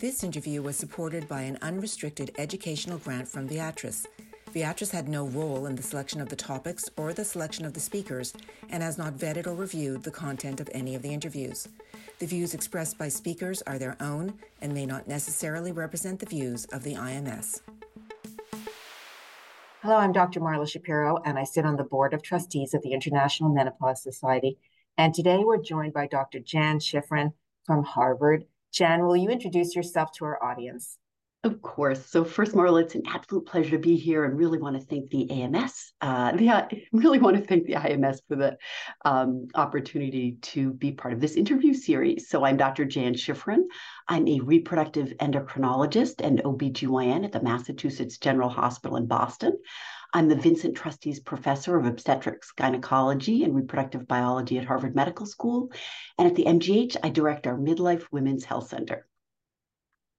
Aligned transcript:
This 0.00 0.24
interview 0.24 0.62
was 0.62 0.78
supported 0.78 1.28
by 1.28 1.42
an 1.42 1.58
unrestricted 1.60 2.30
educational 2.38 2.96
grant 2.96 3.28
from 3.28 3.46
Beatrice. 3.46 4.06
Beatrice 4.50 4.90
had 4.90 5.10
no 5.10 5.26
role 5.26 5.66
in 5.66 5.76
the 5.76 5.82
selection 5.82 6.22
of 6.22 6.30
the 6.30 6.36
topics 6.36 6.88
or 6.96 7.12
the 7.12 7.22
selection 7.22 7.66
of 7.66 7.74
the 7.74 7.80
speakers 7.80 8.32
and 8.70 8.82
has 8.82 8.96
not 8.96 9.18
vetted 9.18 9.46
or 9.46 9.52
reviewed 9.52 10.02
the 10.02 10.10
content 10.10 10.58
of 10.58 10.70
any 10.72 10.94
of 10.94 11.02
the 11.02 11.12
interviews. 11.12 11.68
The 12.18 12.24
views 12.24 12.54
expressed 12.54 12.96
by 12.96 13.08
speakers 13.08 13.60
are 13.66 13.78
their 13.78 13.98
own 14.00 14.38
and 14.62 14.72
may 14.72 14.86
not 14.86 15.06
necessarily 15.06 15.70
represent 15.70 16.18
the 16.18 16.24
views 16.24 16.64
of 16.72 16.82
the 16.82 16.94
IMS. 16.94 17.60
Hello, 19.82 19.96
I'm 19.96 20.12
Dr. 20.12 20.40
Marla 20.40 20.66
Shapiro, 20.66 21.18
and 21.26 21.38
I 21.38 21.44
sit 21.44 21.66
on 21.66 21.76
the 21.76 21.84
board 21.84 22.14
of 22.14 22.22
trustees 22.22 22.72
of 22.72 22.80
the 22.80 22.94
International 22.94 23.52
Menopause 23.52 24.02
Society. 24.02 24.56
And 24.96 25.12
today 25.12 25.42
we're 25.44 25.60
joined 25.60 25.92
by 25.92 26.06
Dr. 26.06 26.40
Jan 26.40 26.78
Shifren 26.78 27.34
from 27.66 27.84
Harvard. 27.84 28.46
Jan, 28.72 29.04
will 29.04 29.16
you 29.16 29.28
introduce 29.28 29.74
yourself 29.74 30.10
to 30.18 30.24
our 30.24 30.42
audience? 30.42 30.96
Of 31.42 31.62
course. 31.62 32.04
So 32.04 32.22
first, 32.22 32.52
Marla, 32.52 32.82
it's 32.82 32.94
an 32.94 33.04
absolute 33.06 33.46
pleasure 33.46 33.70
to 33.70 33.78
be 33.78 33.96
here, 33.96 34.26
and 34.26 34.36
really 34.36 34.58
want 34.58 34.78
to 34.78 34.84
thank 34.84 35.08
the 35.08 35.30
AMS. 35.30 35.94
Uh, 36.02 36.36
really 36.92 37.18
want 37.18 37.38
to 37.38 37.42
thank 37.42 37.64
the 37.64 37.74
IMS 37.74 38.18
for 38.28 38.36
the 38.36 38.58
um, 39.06 39.48
opportunity 39.54 40.36
to 40.42 40.74
be 40.74 40.92
part 40.92 41.14
of 41.14 41.20
this 41.20 41.36
interview 41.36 41.72
series. 41.72 42.28
So 42.28 42.44
I'm 42.44 42.58
Dr. 42.58 42.84
Jan 42.84 43.14
Shifren. 43.14 43.62
I'm 44.06 44.28
a 44.28 44.40
reproductive 44.40 45.14
endocrinologist 45.18 46.22
and 46.22 46.42
OBGYN 46.42 47.24
at 47.24 47.32
the 47.32 47.42
Massachusetts 47.42 48.18
General 48.18 48.50
Hospital 48.50 48.98
in 48.98 49.06
Boston. 49.06 49.56
I'm 50.12 50.28
the 50.28 50.34
Vincent 50.34 50.76
Trustees 50.76 51.20
Professor 51.20 51.76
of 51.76 51.86
Obstetrics, 51.86 52.50
Gynecology, 52.56 53.44
and 53.44 53.54
Reproductive 53.54 54.08
Biology 54.08 54.58
at 54.58 54.64
Harvard 54.64 54.96
Medical 54.96 55.24
School. 55.24 55.70
And 56.18 56.26
at 56.26 56.34
the 56.34 56.46
MGH, 56.46 56.96
I 57.04 57.10
direct 57.10 57.46
our 57.46 57.56
Midlife 57.56 58.06
Women's 58.10 58.44
Health 58.44 58.68
Center. 58.68 59.06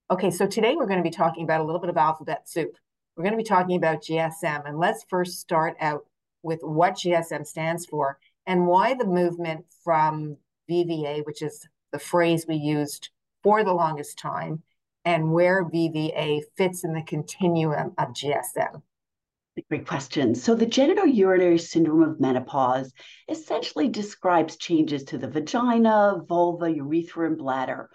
Okay, 0.10 0.32
so 0.32 0.48
today 0.48 0.76
we're 0.76 0.88
going 0.88 1.04
to 1.04 1.10
be 1.10 1.10
talking 1.10 1.44
about 1.44 1.60
a 1.60 1.64
little 1.66 1.82
bit 1.82 1.90
of 1.90 1.98
alphabet 1.98 2.48
soup. 2.48 2.78
We're 3.16 3.24
going 3.24 3.34
to 3.34 3.38
be 3.38 3.44
talking 3.44 3.76
about 3.76 4.02
GSM, 4.02 4.66
and 4.66 4.80
let's 4.80 5.04
first 5.10 5.42
start 5.42 5.76
out 5.82 6.06
with 6.42 6.60
what 6.62 6.94
GSM 6.94 7.46
stands 7.46 7.86
for 7.86 8.18
and 8.48 8.68
why 8.68 8.94
the 8.94 9.06
movement 9.06 9.66
from 9.84 10.38
VVA, 10.70 11.26
which 11.26 11.42
is 11.42 11.68
the 11.92 12.00
phrase 12.00 12.46
we 12.48 12.56
used 12.56 13.10
for 13.44 13.66
the 13.66 13.74
longest 13.74 14.18
time, 14.18 14.64
and 15.04 15.34
where 15.34 15.66
VVA 15.66 16.44
fits 16.56 16.86
in 16.86 16.94
the 16.94 17.04
continuum 17.04 17.94
of 17.98 18.10
GSM. 18.10 18.82
Great 19.70 19.86
question. 19.86 20.34
So, 20.34 20.56
the 20.56 20.66
genitourinary 20.66 21.60
syndrome 21.60 22.04
of 22.04 22.22
menopause 22.22 22.94
essentially 23.28 23.90
describes 23.90 24.56
changes 24.56 25.04
to 25.06 25.18
the 25.18 25.28
vagina, 25.28 26.22
vulva, 26.26 26.72
urethra, 26.72 27.28
and 27.28 27.38
bladder, 27.38 27.90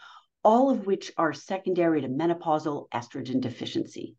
all 0.45 0.69
of 0.69 0.87
which 0.87 1.13
are 1.17 1.33
secondary 1.33 2.03
to 2.03 2.09
menopausal 2.09 2.91
estrogen 2.91 3.41
deficiency. 3.41 4.17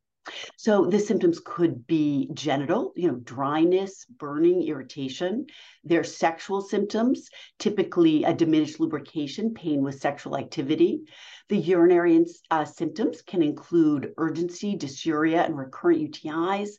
So 0.57 0.85
the 0.85 0.99
symptoms 0.99 1.39
could 1.39 1.87
be 1.87 2.29
genital, 2.33 2.91
you 2.95 3.07
know, 3.07 3.15
dryness, 3.15 4.05
burning, 4.05 4.63
irritation. 4.63 5.45
Their 5.83 6.03
sexual 6.03 6.61
symptoms, 6.61 7.29
typically 7.59 8.23
a 8.23 8.33
diminished 8.33 8.79
lubrication, 8.79 9.53
pain 9.53 9.83
with 9.83 10.01
sexual 10.01 10.37
activity. 10.37 11.03
The 11.49 11.57
urinary 11.57 12.25
uh, 12.51 12.65
symptoms 12.65 13.21
can 13.21 13.41
include 13.41 14.13
urgency, 14.17 14.75
dysuria, 14.75 15.45
and 15.45 15.57
recurrent 15.57 16.01
UTIs. 16.01 16.71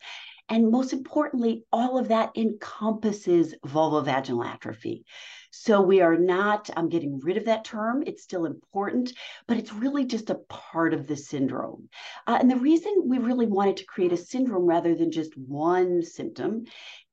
And 0.48 0.70
most 0.70 0.92
importantly, 0.92 1.64
all 1.72 1.98
of 1.98 2.08
that 2.08 2.30
encompasses 2.36 3.54
vulvovaginal 3.66 4.46
atrophy. 4.46 5.04
So 5.50 5.80
we 5.80 6.00
are 6.00 6.16
not 6.16 6.68
um, 6.76 6.88
getting 6.88 7.20
rid 7.20 7.36
of 7.36 7.46
that 7.46 7.64
term. 7.64 8.02
It's 8.06 8.22
still 8.22 8.44
important, 8.44 9.12
but 9.46 9.56
it's 9.56 9.72
really 9.72 10.04
just 10.04 10.30
a 10.30 10.40
part 10.48 10.92
of 10.92 11.06
the 11.06 11.16
syndrome. 11.16 11.88
Uh, 12.26 12.38
and 12.40 12.50
the 12.50 12.56
reason 12.56 13.04
we 13.06 13.18
really 13.18 13.46
wanted 13.46 13.78
to 13.78 13.86
create 13.86 14.12
a 14.12 14.16
syndrome 14.16 14.66
rather 14.66 14.94
than 14.94 15.10
just 15.10 15.36
one 15.36 16.02
symptom 16.02 16.64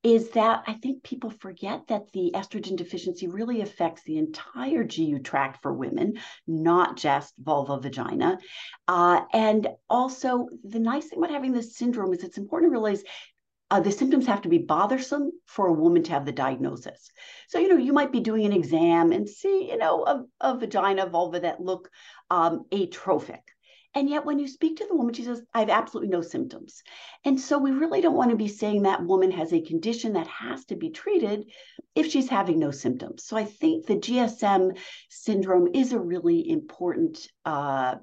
is 0.04 0.30
that 0.32 0.64
I 0.68 0.74
think 0.74 1.02
people 1.02 1.32
forget 1.32 1.88
that 1.88 2.12
the 2.12 2.32
estrogen 2.36 2.76
deficiency 2.76 3.28
really 3.28 3.62
affects 3.62 4.04
the 4.04 4.20
entire 4.20 4.84
GU 4.84 5.18
tract 5.20 5.64
for 5.64 5.74
women, 5.74 6.20
not 6.46 6.96
just 6.96 7.34
vulva 7.40 7.80
vagina. 7.80 8.38
Uh, 8.88 9.22
and 9.34 9.68
also, 9.90 10.48
the 10.64 10.80
nice 10.80 11.08
thing 11.08 11.18
about 11.18 11.32
having 11.32 11.54
this 11.54 11.76
syndrome 11.76 12.14
is 12.14 12.24
it's 12.24 12.38
important 12.38 12.70
to 12.70 12.74
realize 12.74 13.04
uh, 13.75 13.80
the 13.81 13.91
symptoms 13.91 14.25
have 14.25 14.41
to 14.41 14.47
be 14.47 14.58
bothersome 14.58 15.31
for 15.46 15.68
a 15.68 15.74
woman 15.74 16.02
to 16.02 16.12
have 16.12 16.25
the 16.25 16.31
diagnosis. 16.31 17.12
So, 17.50 17.59
you 17.59 17.68
know, 17.68 17.75
you 17.75 17.91
might 17.91 18.13
be 18.13 18.22
doing 18.22 18.46
an 18.46 18.53
exam 18.53 19.12
and 19.12 19.28
see, 19.28 19.68
you 19.69 19.78
know, 19.78 20.06
a, 20.06 20.24
a 20.40 20.58
vagina, 20.58 21.08
vulva 21.08 21.41
that 21.41 21.59
look 21.59 21.90
um, 22.31 22.64
atrophic. 22.72 23.41
And 23.94 24.09
yet, 24.09 24.25
when 24.25 24.40
you 24.40 24.47
speak 24.47 24.78
to 24.78 24.88
the 24.88 24.96
woman, 24.96 25.14
she 25.14 25.24
says, 25.24 25.41
I 25.53 25.59
have 25.59 25.69
absolutely 25.69 26.09
no 26.09 26.22
symptoms. 26.22 26.84
And 27.25 27.40
so, 27.40 27.58
we 27.58 27.72
really 27.72 28.00
don't 28.00 28.16
want 28.16 28.31
to 28.31 28.38
be 28.38 28.47
saying 28.47 28.84
that 28.84 29.03
woman 29.03 29.31
has 29.31 29.52
a 29.52 29.62
condition 29.62 30.14
that 30.14 30.28
has 30.28 30.64
to 30.66 30.78
be 30.78 30.90
treated 30.91 31.44
if 31.96 32.09
she's 32.09 32.30
having 32.30 32.59
no 32.59 32.72
symptoms. 32.72 33.25
So, 33.25 33.35
I 33.35 33.44
think 33.44 33.88
the 33.88 33.96
GSM 33.96 34.78
syndrome 35.09 35.68
is 35.74 35.91
a 35.91 36.00
really 36.00 36.50
important 36.50 37.28
uh, 37.44 37.96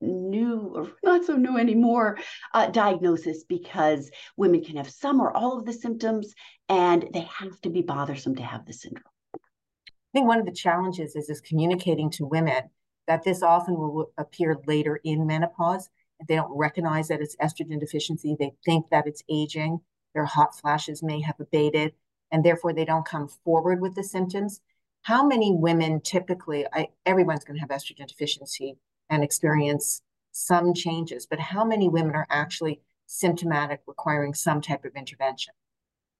new 0.00 0.72
or 0.74 0.90
not 1.02 1.24
so 1.24 1.36
new 1.36 1.58
anymore 1.58 2.18
uh, 2.54 2.66
diagnosis 2.68 3.44
because 3.44 4.10
women 4.36 4.62
can 4.62 4.76
have 4.76 4.90
some 4.90 5.20
or 5.20 5.36
all 5.36 5.58
of 5.58 5.64
the 5.64 5.72
symptoms 5.72 6.34
and 6.68 7.06
they 7.12 7.20
have 7.38 7.60
to 7.62 7.70
be 7.70 7.82
bothersome 7.82 8.34
to 8.34 8.42
have 8.42 8.64
the 8.66 8.72
syndrome. 8.72 9.04
I 9.34 10.18
think 10.18 10.26
one 10.26 10.40
of 10.40 10.46
the 10.46 10.52
challenges 10.52 11.16
is 11.16 11.28
is 11.28 11.40
communicating 11.40 12.10
to 12.10 12.26
women 12.26 12.62
that 13.06 13.22
this 13.22 13.42
often 13.42 13.74
will 13.74 14.10
appear 14.18 14.56
later 14.66 15.00
in 15.04 15.26
menopause. 15.26 15.88
They 16.26 16.36
don't 16.36 16.56
recognize 16.56 17.08
that 17.08 17.20
it's 17.20 17.36
estrogen 17.36 17.78
deficiency. 17.78 18.36
They 18.38 18.52
think 18.64 18.86
that 18.90 19.06
it's 19.06 19.22
aging. 19.28 19.80
Their 20.14 20.24
hot 20.24 20.58
flashes 20.58 21.02
may 21.02 21.20
have 21.20 21.38
abated, 21.38 21.92
and 22.32 22.42
therefore 22.42 22.72
they 22.72 22.86
don't 22.86 23.04
come 23.04 23.28
forward 23.28 23.80
with 23.80 23.94
the 23.94 24.02
symptoms. 24.02 24.60
How 25.02 25.26
many 25.26 25.52
women 25.54 26.00
typically, 26.00 26.66
I, 26.72 26.88
everyone's 27.04 27.44
going 27.44 27.58
to 27.58 27.60
have 27.60 27.68
estrogen 27.68 28.08
deficiency 28.08 28.76
and 29.10 29.22
experience 29.22 30.02
some 30.32 30.74
changes, 30.74 31.26
but 31.26 31.40
how 31.40 31.64
many 31.64 31.88
women 31.88 32.14
are 32.14 32.26
actually 32.30 32.80
symptomatic 33.06 33.80
requiring 33.86 34.34
some 34.34 34.60
type 34.60 34.84
of 34.84 34.94
intervention? 34.96 35.54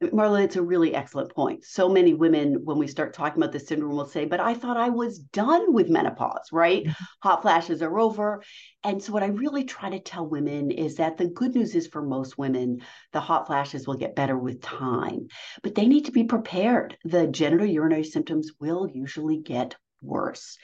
Marla, 0.03 0.45
it's 0.45 0.57
a 0.57 0.63
really 0.63 0.95
excellent 0.95 1.35
point. 1.35 1.65
So 1.65 1.89
many 1.89 2.13
women, 2.13 2.65
when 2.65 2.77
we 2.77 2.87
start 2.87 3.15
talking 3.15 3.43
about 3.43 3.53
the 3.53 3.61
syndrome, 3.61 3.97
will 3.97 4.05
say, 4.05 4.27
But 4.27 4.41
I 4.41 4.53
thought 4.53 4.77
I 4.77 4.91
was 4.91 5.19
done 5.19 5.73
with 5.73 5.89
menopause, 5.89 6.53
right? 6.53 6.85
Mm-hmm. 6.85 7.05
Hot 7.23 7.41
flashes 7.41 7.81
are 7.81 7.99
over. 7.99 8.43
And 8.85 9.03
so, 9.03 9.15
what 9.15 9.23
I 9.23 9.29
really 9.29 9.65
try 9.65 9.89
to 9.89 9.99
tell 9.99 10.29
women 10.29 10.71
is 10.71 10.97
that 10.97 11.17
the 11.17 11.29
good 11.29 11.55
news 11.55 11.75
is 11.75 11.87
for 11.87 12.03
most 12.03 12.37
women, 12.37 12.83
the 13.13 13.21
hot 13.21 13.47
flashes 13.47 13.87
will 13.87 13.97
get 13.97 14.15
better 14.15 14.37
with 14.37 14.61
time, 14.61 15.29
but 15.63 15.75
they 15.75 15.87
need 15.87 16.05
to 16.05 16.13
be 16.13 16.25
prepared. 16.25 16.99
The 17.05 17.27
genital 17.27 17.67
urinary 17.67 18.05
symptoms 18.05 18.53
will 18.61 18.87
usually 18.87 19.39
get 19.39 19.77
worse. 20.03 20.59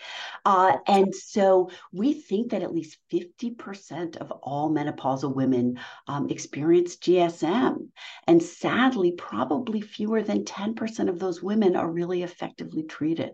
Uh, 0.45 0.77
and 0.87 1.15
so 1.15 1.71
we 1.93 2.13
think 2.13 2.51
that 2.51 2.63
at 2.63 2.75
least 2.75 2.99
50% 3.13 4.17
of 4.17 4.31
all 4.31 4.71
menopausal 4.71 5.35
women 5.35 5.79
um, 6.07 6.29
experience 6.29 6.97
GSM. 6.97 7.89
And 8.27 8.43
sadly, 8.43 9.13
probably 9.13 9.81
fewer 9.81 10.23
than 10.23 10.45
10% 10.45 11.09
of 11.09 11.19
those 11.19 11.43
women 11.43 11.77
are 11.77 11.91
really 11.91 12.23
effectively 12.23 12.83
treated. 12.83 13.33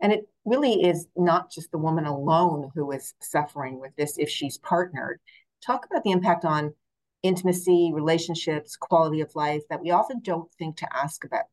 And 0.00 0.12
it 0.12 0.28
really 0.44 0.84
is 0.84 1.06
not 1.16 1.50
just 1.50 1.70
the 1.70 1.78
woman 1.78 2.04
alone 2.04 2.70
who 2.74 2.90
is 2.92 3.14
suffering 3.20 3.80
with 3.80 3.94
this 3.96 4.16
if 4.18 4.28
she's 4.28 4.58
partnered. 4.58 5.20
Talk 5.64 5.86
about 5.86 6.04
the 6.04 6.12
impact 6.12 6.44
on 6.44 6.72
intimacy, 7.22 7.90
relationships, 7.92 8.76
quality 8.76 9.20
of 9.20 9.34
life 9.34 9.62
that 9.70 9.82
we 9.82 9.90
often 9.90 10.20
don't 10.20 10.52
think 10.54 10.76
to 10.76 10.96
ask 10.96 11.24
about 11.24 11.46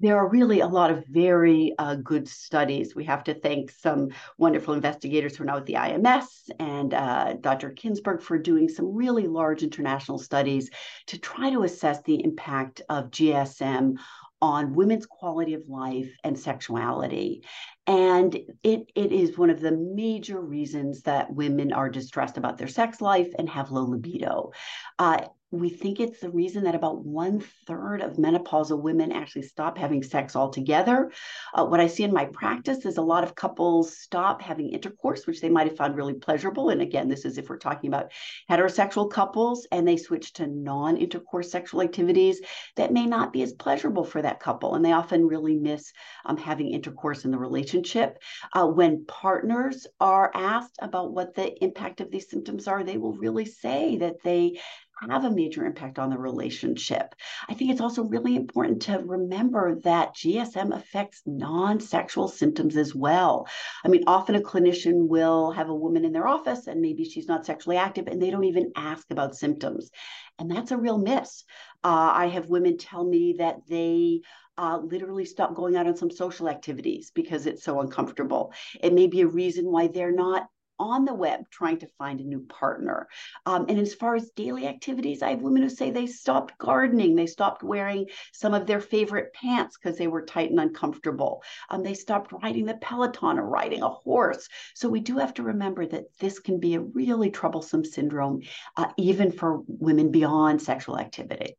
there 0.00 0.16
are 0.16 0.28
really 0.28 0.60
a 0.60 0.66
lot 0.66 0.90
of 0.90 1.04
very 1.06 1.74
uh, 1.78 1.94
good 1.96 2.26
studies. 2.26 2.94
We 2.94 3.04
have 3.04 3.22
to 3.24 3.34
thank 3.34 3.70
some 3.70 4.08
wonderful 4.38 4.74
investigators 4.74 5.36
who 5.36 5.44
are 5.44 5.46
now 5.46 5.58
at 5.58 5.66
the 5.66 5.74
IMS 5.74 6.50
and 6.58 6.94
uh, 6.94 7.34
Dr. 7.40 7.70
Kingsberg 7.70 8.22
for 8.22 8.38
doing 8.38 8.68
some 8.68 8.94
really 8.94 9.26
large 9.26 9.62
international 9.62 10.18
studies 10.18 10.70
to 11.06 11.18
try 11.18 11.50
to 11.50 11.64
assess 11.64 12.02
the 12.02 12.24
impact 12.24 12.80
of 12.88 13.10
GSM 13.10 13.96
on 14.42 14.74
women's 14.74 15.04
quality 15.04 15.52
of 15.52 15.68
life 15.68 16.10
and 16.24 16.38
sexuality. 16.38 17.44
And 17.86 18.34
it, 18.62 18.90
it 18.94 19.12
is 19.12 19.36
one 19.36 19.50
of 19.50 19.60
the 19.60 19.72
major 19.72 20.40
reasons 20.40 21.02
that 21.02 21.30
women 21.30 21.74
are 21.74 21.90
distressed 21.90 22.38
about 22.38 22.56
their 22.56 22.68
sex 22.68 23.02
life 23.02 23.28
and 23.38 23.50
have 23.50 23.70
low 23.70 23.84
libido. 23.84 24.52
Uh, 24.98 25.26
we 25.50 25.68
think 25.68 25.98
it's 25.98 26.20
the 26.20 26.30
reason 26.30 26.64
that 26.64 26.76
about 26.76 27.04
one 27.04 27.40
third 27.66 28.02
of 28.02 28.16
menopausal 28.16 28.80
women 28.80 29.10
actually 29.10 29.42
stop 29.42 29.76
having 29.76 30.02
sex 30.02 30.36
altogether. 30.36 31.10
Uh, 31.52 31.64
what 31.66 31.80
I 31.80 31.88
see 31.88 32.04
in 32.04 32.12
my 32.12 32.26
practice 32.26 32.86
is 32.86 32.98
a 32.98 33.02
lot 33.02 33.24
of 33.24 33.34
couples 33.34 33.96
stop 33.96 34.42
having 34.42 34.70
intercourse, 34.70 35.26
which 35.26 35.40
they 35.40 35.48
might 35.48 35.66
have 35.66 35.76
found 35.76 35.96
really 35.96 36.14
pleasurable. 36.14 36.70
And 36.70 36.80
again, 36.80 37.08
this 37.08 37.24
is 37.24 37.36
if 37.36 37.48
we're 37.48 37.58
talking 37.58 37.88
about 37.88 38.12
heterosexual 38.48 39.10
couples, 39.10 39.66
and 39.72 39.86
they 39.86 39.96
switch 39.96 40.32
to 40.34 40.46
non 40.46 40.96
intercourse 40.96 41.50
sexual 41.50 41.82
activities 41.82 42.40
that 42.76 42.92
may 42.92 43.06
not 43.06 43.32
be 43.32 43.42
as 43.42 43.52
pleasurable 43.52 44.04
for 44.04 44.22
that 44.22 44.40
couple. 44.40 44.76
And 44.76 44.84
they 44.84 44.92
often 44.92 45.26
really 45.26 45.56
miss 45.56 45.92
um, 46.26 46.36
having 46.36 46.70
intercourse 46.70 47.24
in 47.24 47.32
the 47.32 47.38
relationship. 47.38 48.18
Uh, 48.54 48.66
when 48.66 49.04
partners 49.06 49.86
are 50.00 50.30
asked 50.34 50.78
about 50.80 51.12
what 51.12 51.34
the 51.34 51.52
impact 51.62 52.00
of 52.00 52.10
these 52.10 52.30
symptoms 52.30 52.68
are, 52.68 52.84
they 52.84 52.98
will 52.98 53.14
really 53.14 53.46
say 53.46 53.96
that 53.98 54.22
they 54.22 54.60
have 55.08 55.24
a 55.24 55.30
major 55.30 55.64
impact 55.64 55.98
on 55.98 56.10
the 56.10 56.18
relationship. 56.18 57.14
I 57.48 57.54
think 57.54 57.70
it's 57.70 57.80
also 57.80 58.02
really 58.04 58.36
important 58.36 58.82
to 58.82 58.98
remember 58.98 59.80
that 59.80 60.14
GSM 60.14 60.74
affects 60.74 61.22
non 61.24 61.80
sexual 61.80 62.28
symptoms 62.28 62.76
as 62.76 62.94
well. 62.94 63.48
I 63.84 63.88
mean, 63.88 64.04
often 64.06 64.34
a 64.34 64.40
clinician 64.40 65.08
will 65.08 65.52
have 65.52 65.68
a 65.68 65.74
woman 65.74 66.04
in 66.04 66.12
their 66.12 66.28
office 66.28 66.66
and 66.66 66.80
maybe 66.80 67.04
she's 67.04 67.28
not 67.28 67.46
sexually 67.46 67.76
active 67.76 68.06
and 68.06 68.20
they 68.20 68.30
don't 68.30 68.44
even 68.44 68.72
ask 68.76 69.10
about 69.10 69.36
symptoms. 69.36 69.90
And 70.38 70.50
that's 70.50 70.70
a 70.70 70.76
real 70.76 70.98
miss. 70.98 71.44
Uh, 71.82 72.12
I 72.14 72.26
have 72.26 72.48
women 72.48 72.76
tell 72.76 73.04
me 73.04 73.36
that 73.38 73.60
they 73.68 74.20
uh, 74.58 74.78
literally 74.82 75.24
stop 75.24 75.54
going 75.54 75.76
out 75.76 75.86
on 75.86 75.96
some 75.96 76.10
social 76.10 76.48
activities 76.48 77.10
because 77.14 77.46
it's 77.46 77.64
so 77.64 77.80
uncomfortable. 77.80 78.52
It 78.82 78.92
may 78.92 79.06
be 79.06 79.22
a 79.22 79.26
reason 79.26 79.64
why 79.64 79.86
they're 79.86 80.12
not 80.12 80.46
on 80.80 81.04
the 81.04 81.14
web 81.14 81.48
trying 81.50 81.78
to 81.78 81.86
find 81.98 82.20
a 82.20 82.24
new 82.24 82.40
partner. 82.40 83.06
Um, 83.46 83.66
and 83.68 83.78
as 83.78 83.94
far 83.94 84.16
as 84.16 84.30
daily 84.30 84.66
activities, 84.66 85.22
I 85.22 85.30
have 85.30 85.42
women 85.42 85.62
who 85.62 85.68
say 85.68 85.90
they 85.90 86.06
stopped 86.06 86.58
gardening, 86.58 87.14
they 87.14 87.26
stopped 87.26 87.62
wearing 87.62 88.06
some 88.32 88.54
of 88.54 88.66
their 88.66 88.80
favorite 88.80 89.32
pants 89.34 89.76
because 89.76 89.98
they 89.98 90.08
were 90.08 90.22
tight 90.22 90.50
and 90.50 90.58
uncomfortable. 90.58 91.42
Um, 91.68 91.82
they 91.82 91.94
stopped 91.94 92.32
riding 92.42 92.64
the 92.64 92.78
Peloton 92.78 93.38
or 93.38 93.46
riding 93.46 93.82
a 93.82 93.88
horse. 93.88 94.48
So 94.74 94.88
we 94.88 95.00
do 95.00 95.18
have 95.18 95.34
to 95.34 95.42
remember 95.42 95.86
that 95.86 96.06
this 96.18 96.38
can 96.38 96.58
be 96.58 96.74
a 96.74 96.80
really 96.80 97.30
troublesome 97.30 97.84
syndrome, 97.84 98.40
uh, 98.76 98.88
even 98.96 99.30
for 99.30 99.62
women 99.66 100.10
beyond 100.10 100.62
sexual 100.62 100.98
activity. 100.98 101.56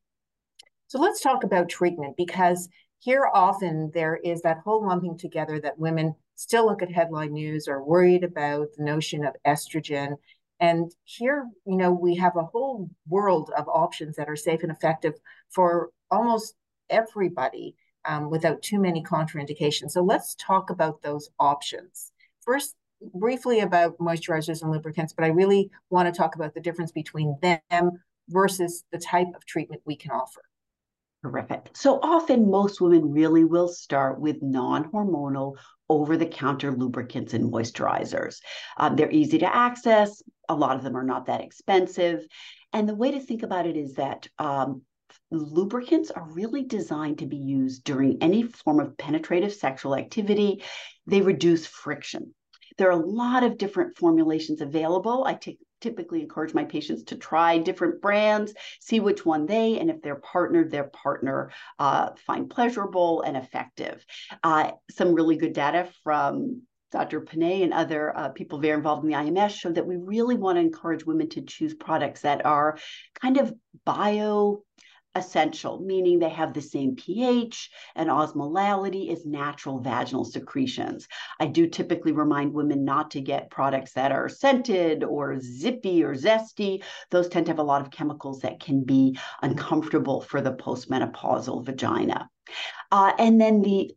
So 0.88 1.00
let's 1.00 1.21
talk 1.21 1.44
about 1.44 1.69
treatment 1.69 2.17
because 2.17 2.67
here 3.00 3.27
often 3.33 3.91
there 3.94 4.15
is 4.15 4.41
that 4.41 4.59
whole 4.59 4.85
lumping 4.85 5.17
together 5.17 5.59
that 5.59 5.79
women 5.79 6.15
still 6.35 6.65
look 6.65 6.81
at 6.81 6.91
headline 6.91 7.33
news 7.33 7.67
or 7.67 7.83
worried 7.83 8.23
about 8.23 8.67
the 8.77 8.83
notion 8.83 9.25
of 9.25 9.35
estrogen. 9.45 10.15
And 10.59 10.91
here, 11.03 11.47
you 11.65 11.77
know, 11.77 11.91
we 11.91 12.15
have 12.15 12.35
a 12.35 12.43
whole 12.43 12.89
world 13.07 13.51
of 13.57 13.67
options 13.67 14.15
that 14.15 14.29
are 14.29 14.35
safe 14.35 14.61
and 14.63 14.71
effective 14.71 15.13
for 15.49 15.89
almost 16.09 16.55
everybody 16.89 17.75
um, 18.05 18.29
without 18.29 18.61
too 18.61 18.79
many 18.79 19.03
contraindications. 19.03 19.91
So 19.91 20.01
let's 20.01 20.35
talk 20.35 20.69
about 20.69 21.01
those 21.01 21.29
options. 21.39 22.11
First, 22.41 22.75
briefly 23.13 23.61
about 23.61 23.97
moisturizers 23.97 24.61
and 24.61 24.71
lubricants, 24.71 25.13
but 25.13 25.25
I 25.25 25.29
really 25.29 25.71
want 25.89 26.13
to 26.13 26.17
talk 26.17 26.35
about 26.35 26.53
the 26.53 26.61
difference 26.61 26.91
between 26.91 27.37
them 27.41 27.91
versus 28.29 28.83
the 28.91 28.99
type 28.99 29.27
of 29.35 29.45
treatment 29.45 29.81
we 29.85 29.95
can 29.95 30.11
offer. 30.11 30.41
Terrific. 31.23 31.69
So 31.73 31.99
often, 32.01 32.49
most 32.49 32.81
women 32.81 33.11
really 33.11 33.43
will 33.43 33.67
start 33.67 34.19
with 34.19 34.41
non 34.41 34.91
hormonal 34.91 35.55
over 35.91 36.17
the 36.17 36.25
counter 36.25 36.71
lubricants 36.71 37.33
and 37.33 37.51
moisturizers. 37.51 38.39
Um, 38.77 38.95
they're 38.95 39.11
easy 39.11 39.39
to 39.39 39.55
access, 39.55 40.21
a 40.47 40.55
lot 40.55 40.75
of 40.75 40.83
them 40.83 40.95
are 40.95 41.03
not 41.03 41.25
that 41.25 41.41
expensive. 41.41 42.25
And 42.73 42.88
the 42.88 42.95
way 42.95 43.11
to 43.11 43.19
think 43.19 43.43
about 43.43 43.67
it 43.67 43.75
is 43.75 43.95
that 43.95 44.27
um, 44.39 44.83
lubricants 45.29 46.11
are 46.11 46.27
really 46.31 46.63
designed 46.63 47.19
to 47.19 47.25
be 47.25 47.38
used 47.38 47.83
during 47.83 48.21
any 48.21 48.43
form 48.43 48.79
of 48.79 48.97
penetrative 48.97 49.53
sexual 49.53 49.95
activity. 49.95 50.63
They 51.07 51.21
reduce 51.21 51.65
friction. 51.65 52.33
There 52.77 52.88
are 52.88 53.01
a 53.01 53.05
lot 53.05 53.43
of 53.43 53.57
different 53.57 53.97
formulations 53.97 54.61
available. 54.61 55.25
I 55.25 55.33
take 55.33 55.59
typically 55.81 56.21
encourage 56.21 56.53
my 56.53 56.63
patients 56.63 57.03
to 57.03 57.15
try 57.15 57.57
different 57.57 58.01
brands, 58.01 58.53
see 58.79 58.99
which 58.99 59.25
one 59.25 59.45
they 59.45 59.79
and 59.79 59.89
if 59.89 60.01
they're 60.01 60.15
partnered, 60.15 60.71
their 60.71 60.85
partner 60.85 61.51
uh, 61.79 62.11
find 62.25 62.49
pleasurable 62.49 63.21
and 63.21 63.35
effective. 63.35 64.05
Uh, 64.43 64.71
some 64.89 65.13
really 65.13 65.35
good 65.35 65.53
data 65.53 65.89
from 66.03 66.61
Dr. 66.91 67.21
Panay 67.21 67.63
and 67.63 67.73
other 67.73 68.15
uh, 68.15 68.29
people 68.29 68.59
very 68.59 68.75
involved 68.75 69.03
in 69.03 69.09
the 69.09 69.15
IMS 69.15 69.51
show 69.51 69.71
that 69.71 69.87
we 69.87 69.95
really 69.95 70.35
want 70.35 70.57
to 70.57 70.61
encourage 70.61 71.05
women 71.05 71.29
to 71.29 71.41
choose 71.41 71.73
products 71.73 72.21
that 72.21 72.45
are 72.45 72.77
kind 73.19 73.37
of 73.37 73.53
bio 73.85 74.63
essential, 75.15 75.79
meaning 75.79 76.19
they 76.19 76.29
have 76.29 76.53
the 76.53 76.61
same 76.61 76.95
pH 76.95 77.69
and 77.95 78.09
osmolality 78.09 79.11
as 79.11 79.25
natural 79.25 79.79
vaginal 79.79 80.25
secretions. 80.25 81.07
I 81.39 81.47
do 81.47 81.67
typically 81.67 82.11
remind 82.11 82.53
women 82.53 82.85
not 82.85 83.11
to 83.11 83.21
get 83.21 83.49
products 83.49 83.93
that 83.93 84.11
are 84.11 84.29
scented 84.29 85.03
or 85.03 85.39
zippy 85.39 86.03
or 86.03 86.15
zesty. 86.15 86.83
Those 87.09 87.27
tend 87.27 87.47
to 87.47 87.51
have 87.51 87.59
a 87.59 87.63
lot 87.63 87.81
of 87.81 87.91
chemicals 87.91 88.41
that 88.41 88.59
can 88.59 88.83
be 88.83 89.17
uncomfortable 89.41 90.21
for 90.21 90.41
the 90.41 90.53
postmenopausal 90.53 91.65
vagina. 91.65 92.29
Uh, 92.91 93.13
and 93.17 93.39
then 93.39 93.61
the 93.61 93.91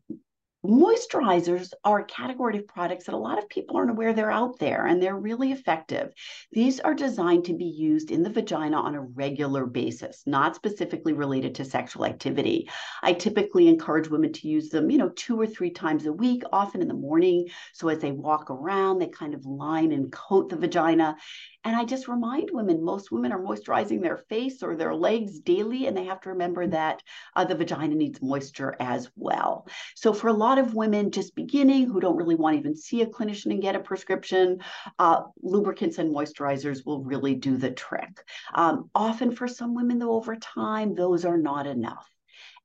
Moisturizers 0.64 1.74
are 1.84 1.98
a 1.98 2.04
category 2.06 2.56
of 2.56 2.66
products 2.66 3.04
that 3.04 3.14
a 3.14 3.18
lot 3.18 3.38
of 3.38 3.50
people 3.50 3.76
aren't 3.76 3.90
aware 3.90 4.14
they're 4.14 4.30
out 4.30 4.58
there 4.58 4.86
and 4.86 5.02
they're 5.02 5.14
really 5.14 5.52
effective. 5.52 6.10
These 6.52 6.80
are 6.80 6.94
designed 6.94 7.44
to 7.44 7.54
be 7.54 7.66
used 7.66 8.10
in 8.10 8.22
the 8.22 8.30
vagina 8.30 8.80
on 8.80 8.94
a 8.94 9.02
regular 9.02 9.66
basis, 9.66 10.22
not 10.24 10.54
specifically 10.54 11.12
related 11.12 11.54
to 11.56 11.66
sexual 11.66 12.06
activity. 12.06 12.70
I 13.02 13.12
typically 13.12 13.68
encourage 13.68 14.08
women 14.08 14.32
to 14.32 14.48
use 14.48 14.70
them, 14.70 14.90
you 14.90 14.96
know, 14.96 15.10
two 15.10 15.38
or 15.38 15.46
three 15.46 15.70
times 15.70 16.06
a 16.06 16.12
week, 16.12 16.44
often 16.50 16.80
in 16.80 16.88
the 16.88 16.94
morning. 16.94 17.48
So 17.74 17.88
as 17.88 17.98
they 17.98 18.12
walk 18.12 18.50
around, 18.50 19.00
they 19.00 19.08
kind 19.08 19.34
of 19.34 19.44
line 19.44 19.92
and 19.92 20.10
coat 20.10 20.48
the 20.48 20.56
vagina. 20.56 21.18
And 21.64 21.74
I 21.74 21.84
just 21.84 22.08
remind 22.08 22.50
women 22.52 22.84
most 22.84 23.10
women 23.10 23.32
are 23.32 23.40
moisturizing 23.40 24.02
their 24.02 24.18
face 24.18 24.62
or 24.62 24.76
their 24.76 24.94
legs 24.94 25.40
daily, 25.40 25.86
and 25.86 25.96
they 25.96 26.04
have 26.04 26.20
to 26.22 26.28
remember 26.30 26.66
that 26.66 27.02
uh, 27.34 27.44
the 27.44 27.54
vagina 27.54 27.94
needs 27.94 28.20
moisture 28.20 28.76
as 28.78 29.10
well. 29.16 29.66
So, 29.94 30.12
for 30.12 30.28
a 30.28 30.34
lot 30.34 30.58
of 30.58 30.74
women 30.74 31.10
just 31.10 31.34
beginning 31.34 31.88
who 31.88 32.00
don't 32.00 32.16
really 32.16 32.34
want 32.34 32.54
to 32.54 32.60
even 32.60 32.76
see 32.76 33.00
a 33.00 33.06
clinician 33.06 33.50
and 33.50 33.62
get 33.62 33.76
a 33.76 33.80
prescription, 33.80 34.60
uh, 34.98 35.22
lubricants 35.42 35.98
and 35.98 36.14
moisturizers 36.14 36.84
will 36.84 37.02
really 37.02 37.34
do 37.34 37.56
the 37.56 37.70
trick. 37.70 38.22
Um, 38.54 38.90
often, 38.94 39.34
for 39.34 39.48
some 39.48 39.74
women, 39.74 39.98
though, 39.98 40.12
over 40.12 40.36
time, 40.36 40.94
those 40.94 41.24
are 41.24 41.38
not 41.38 41.66
enough. 41.66 42.08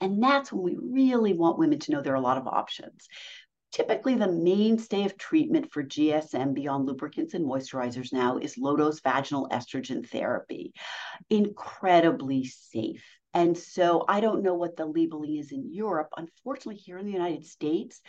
And 0.01 0.23
that's 0.23 0.51
when 0.51 0.63
we 0.63 0.77
really 0.79 1.33
want 1.33 1.57
women 1.57 1.79
to 1.79 1.91
know 1.91 2.01
there 2.01 2.13
are 2.13 2.17
a 2.17 2.21
lot 2.21 2.37
of 2.37 2.47
options. 2.47 3.07
Typically, 3.71 4.15
the 4.15 4.31
mainstay 4.31 5.05
of 5.05 5.17
treatment 5.17 5.71
for 5.71 5.83
GSM 5.83 6.53
beyond 6.53 6.85
lubricants 6.85 7.33
and 7.33 7.45
moisturizers 7.45 8.11
now 8.11 8.37
is 8.37 8.57
low 8.57 8.75
dose 8.75 8.99
vaginal 8.99 9.47
estrogen 9.49 10.07
therapy. 10.07 10.73
Incredibly 11.29 12.45
safe. 12.45 13.03
And 13.33 13.55
so 13.55 14.05
I 14.07 14.21
don't 14.21 14.41
know 14.41 14.55
what 14.55 14.75
the 14.75 14.87
labeling 14.87 15.37
is 15.37 15.51
in 15.51 15.71
Europe. 15.71 16.09
Unfortunately, 16.17 16.81
here 16.81 16.97
in 16.97 17.05
the 17.05 17.11
United 17.11 17.45
States, 17.45 18.01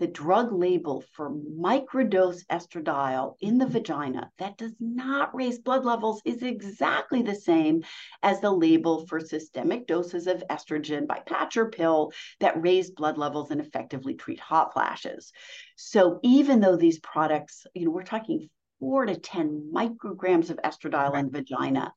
the 0.00 0.06
drug 0.06 0.50
label 0.50 1.04
for 1.12 1.30
microdose 1.30 2.42
estradiol 2.46 3.34
in 3.40 3.58
the 3.58 3.66
vagina 3.66 4.30
that 4.38 4.56
does 4.56 4.72
not 4.80 5.34
raise 5.34 5.58
blood 5.58 5.84
levels 5.84 6.22
is 6.24 6.42
exactly 6.42 7.20
the 7.20 7.34
same 7.34 7.84
as 8.22 8.40
the 8.40 8.50
label 8.50 9.06
for 9.06 9.20
systemic 9.20 9.86
doses 9.86 10.26
of 10.26 10.42
estrogen 10.48 11.06
by 11.06 11.20
patch 11.26 11.58
or 11.58 11.68
pill 11.68 12.10
that 12.40 12.60
raise 12.62 12.90
blood 12.90 13.18
levels 13.18 13.50
and 13.50 13.60
effectively 13.60 14.14
treat 14.14 14.40
hot 14.40 14.72
flashes. 14.72 15.32
So 15.76 16.18
even 16.22 16.60
though 16.60 16.76
these 16.76 16.98
products, 16.98 17.66
you 17.74 17.84
know, 17.84 17.90
we're 17.90 18.02
talking 18.02 18.48
four 18.78 19.04
to 19.04 19.16
10 19.16 19.70
micrograms 19.74 20.48
of 20.48 20.58
estradiol 20.64 21.18
in 21.18 21.30
vagina, 21.30 21.92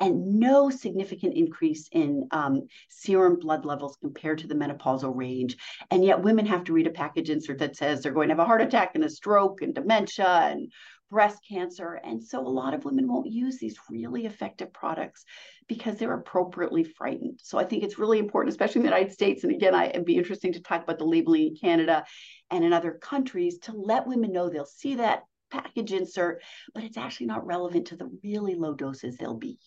and 0.00 0.38
no 0.38 0.68
significant 0.68 1.34
increase 1.34 1.88
in 1.92 2.28
um, 2.30 2.66
serum 2.88 3.38
blood 3.38 3.64
levels 3.64 3.96
compared 4.00 4.38
to 4.38 4.46
the 4.46 4.54
menopausal 4.54 5.14
range. 5.14 5.56
And 5.90 6.04
yet, 6.04 6.22
women 6.22 6.46
have 6.46 6.64
to 6.64 6.72
read 6.72 6.86
a 6.86 6.90
package 6.90 7.30
insert 7.30 7.58
that 7.58 7.76
says 7.76 8.02
they're 8.02 8.12
going 8.12 8.28
to 8.28 8.34
have 8.34 8.40
a 8.40 8.44
heart 8.44 8.60
attack 8.60 8.92
and 8.94 9.04
a 9.04 9.10
stroke 9.10 9.62
and 9.62 9.74
dementia 9.74 10.26
and 10.26 10.70
breast 11.10 11.38
cancer. 11.48 12.00
And 12.04 12.22
so, 12.22 12.40
a 12.40 12.48
lot 12.48 12.74
of 12.74 12.84
women 12.84 13.08
won't 13.08 13.30
use 13.30 13.58
these 13.58 13.78
really 13.88 14.26
effective 14.26 14.72
products 14.72 15.24
because 15.66 15.96
they're 15.96 16.12
appropriately 16.12 16.84
frightened. 16.84 17.40
So, 17.42 17.58
I 17.58 17.64
think 17.64 17.82
it's 17.82 17.98
really 17.98 18.18
important, 18.18 18.50
especially 18.50 18.80
in 18.80 18.86
the 18.86 18.92
United 18.92 19.12
States. 19.12 19.44
And 19.44 19.52
again, 19.52 19.74
I, 19.74 19.86
it'd 19.86 20.04
be 20.04 20.18
interesting 20.18 20.52
to 20.52 20.62
talk 20.62 20.82
about 20.82 20.98
the 20.98 21.06
labeling 21.06 21.48
in 21.48 21.56
Canada 21.56 22.04
and 22.50 22.64
in 22.64 22.74
other 22.74 22.92
countries 22.92 23.58
to 23.60 23.72
let 23.72 24.06
women 24.06 24.32
know 24.32 24.50
they'll 24.50 24.66
see 24.66 24.96
that 24.96 25.22
package 25.50 25.92
insert, 25.92 26.42
but 26.74 26.82
it's 26.82 26.96
actually 26.96 27.26
not 27.26 27.46
relevant 27.46 27.86
to 27.86 27.96
the 27.96 28.10
really 28.22 28.56
low 28.56 28.74
doses 28.74 29.16
they'll 29.16 29.38
be 29.38 29.58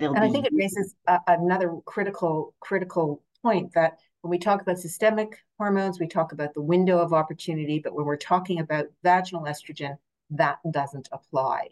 and 0.00 0.18
I 0.18 0.28
think 0.28 0.46
it 0.46 0.52
raises 0.54 0.94
a, 1.06 1.18
another 1.28 1.76
critical 1.84 2.54
critical 2.60 3.22
point 3.42 3.72
that 3.74 3.98
when 4.22 4.30
we 4.30 4.38
talk 4.38 4.62
about 4.62 4.78
systemic 4.78 5.38
hormones, 5.58 6.00
we 6.00 6.08
talk 6.08 6.32
about 6.32 6.54
the 6.54 6.62
window 6.62 6.98
of 6.98 7.12
opportunity, 7.12 7.78
but 7.78 7.94
when 7.94 8.06
we're 8.06 8.16
talking 8.16 8.60
about 8.60 8.86
vaginal 9.02 9.44
estrogen, 9.44 9.96
that 10.30 10.58
doesn't 10.70 11.08
apply. 11.12 11.68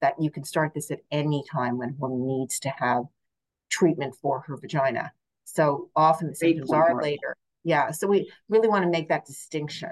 That 0.00 0.14
you 0.18 0.30
can 0.30 0.44
start 0.44 0.72
this 0.72 0.90
at 0.90 1.00
any 1.10 1.44
time 1.50 1.76
when 1.76 1.90
one 1.98 2.26
needs 2.26 2.58
to 2.60 2.70
have 2.70 3.04
treatment 3.68 4.14
for 4.20 4.40
her 4.40 4.56
vagina. 4.56 5.12
So 5.44 5.90
often 5.94 6.28
the 6.28 6.34
symptoms 6.34 6.72
are 6.72 7.02
later. 7.02 7.36
Yeah. 7.64 7.90
So 7.90 8.06
we 8.06 8.30
really 8.48 8.68
want 8.68 8.84
to 8.84 8.90
make 8.90 9.10
that 9.10 9.26
distinction. 9.26 9.90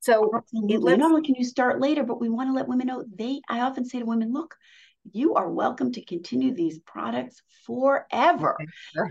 So 0.00 0.30
not 0.52 1.02
only 1.02 1.22
can 1.22 1.34
you 1.34 1.44
start 1.44 1.80
later, 1.80 2.04
but 2.04 2.20
we 2.20 2.28
want 2.28 2.48
to 2.48 2.52
let 2.52 2.68
women 2.68 2.86
know 2.86 3.04
they 3.14 3.40
I 3.48 3.60
often 3.60 3.84
say 3.84 3.98
to 3.98 4.04
women, 4.04 4.32
look, 4.32 4.54
you 5.12 5.34
are 5.34 5.50
welcome 5.50 5.92
to 5.92 6.04
continue 6.04 6.54
these 6.54 6.78
products 6.80 7.42
forever. 7.66 8.56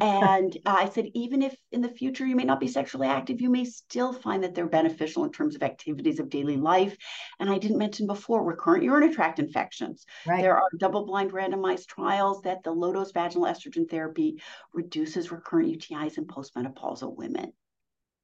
and 0.01 0.57
uh, 0.65 0.75
I 0.79 0.89
said, 0.89 1.09
even 1.13 1.41
if 1.41 1.55
in 1.71 1.81
the 1.81 1.89
future 1.89 2.25
you 2.25 2.35
may 2.35 2.43
not 2.43 2.59
be 2.59 2.67
sexually 2.67 3.07
active, 3.07 3.41
you 3.41 3.49
may 3.49 3.65
still 3.65 4.13
find 4.13 4.43
that 4.43 4.55
they're 4.55 4.67
beneficial 4.67 5.23
in 5.23 5.31
terms 5.31 5.55
of 5.55 5.63
activities 5.63 6.19
of 6.19 6.29
daily 6.29 6.57
life. 6.57 6.95
And 7.39 7.49
I 7.49 7.57
didn't 7.57 7.77
mention 7.77 8.07
before 8.07 8.43
recurrent 8.43 8.83
urinary 8.83 9.13
tract 9.13 9.39
infections. 9.39 10.05
Right. 10.25 10.41
There 10.41 10.57
are 10.57 10.69
double 10.77 11.05
blind 11.05 11.31
randomized 11.31 11.87
trials 11.87 12.41
that 12.41 12.63
the 12.63 12.71
low 12.71 12.93
dose 12.93 13.11
vaginal 13.11 13.47
estrogen 13.47 13.89
therapy 13.89 14.41
reduces 14.73 15.31
recurrent 15.31 15.77
UTIs 15.77 16.17
in 16.17 16.25
postmenopausal 16.25 17.15
women. 17.15 17.53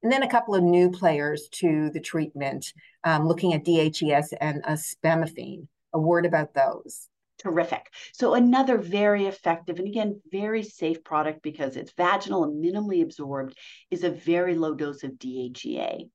And 0.02 0.10
then 0.10 0.22
a 0.22 0.30
couple 0.30 0.54
of 0.54 0.62
new 0.62 0.90
players 0.90 1.48
to 1.52 1.90
the 1.90 2.00
treatment, 2.00 2.72
um, 3.04 3.28
looking 3.28 3.52
at 3.52 3.64
DHEA 3.64 4.32
and 4.40 4.62
ospemifene. 4.64 5.66
A 5.92 5.98
word 6.00 6.24
about 6.24 6.54
those 6.54 7.09
terrific. 7.40 7.86
So 8.12 8.34
another 8.34 8.78
very 8.78 9.26
effective 9.26 9.78
and 9.78 9.88
again 9.88 10.20
very 10.30 10.62
safe 10.62 11.02
product 11.02 11.42
because 11.42 11.76
it's 11.76 11.92
vaginal 11.92 12.44
and 12.44 12.62
minimally 12.62 13.02
absorbed 13.02 13.56
is 13.90 14.04
a 14.04 14.10
very 14.10 14.54
low 14.54 14.74
dose 14.74 15.02
of 15.02 15.12
DHEA. 15.12 16.08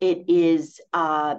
It 0.00 0.24
is 0.28 0.80
uh, 0.92 1.36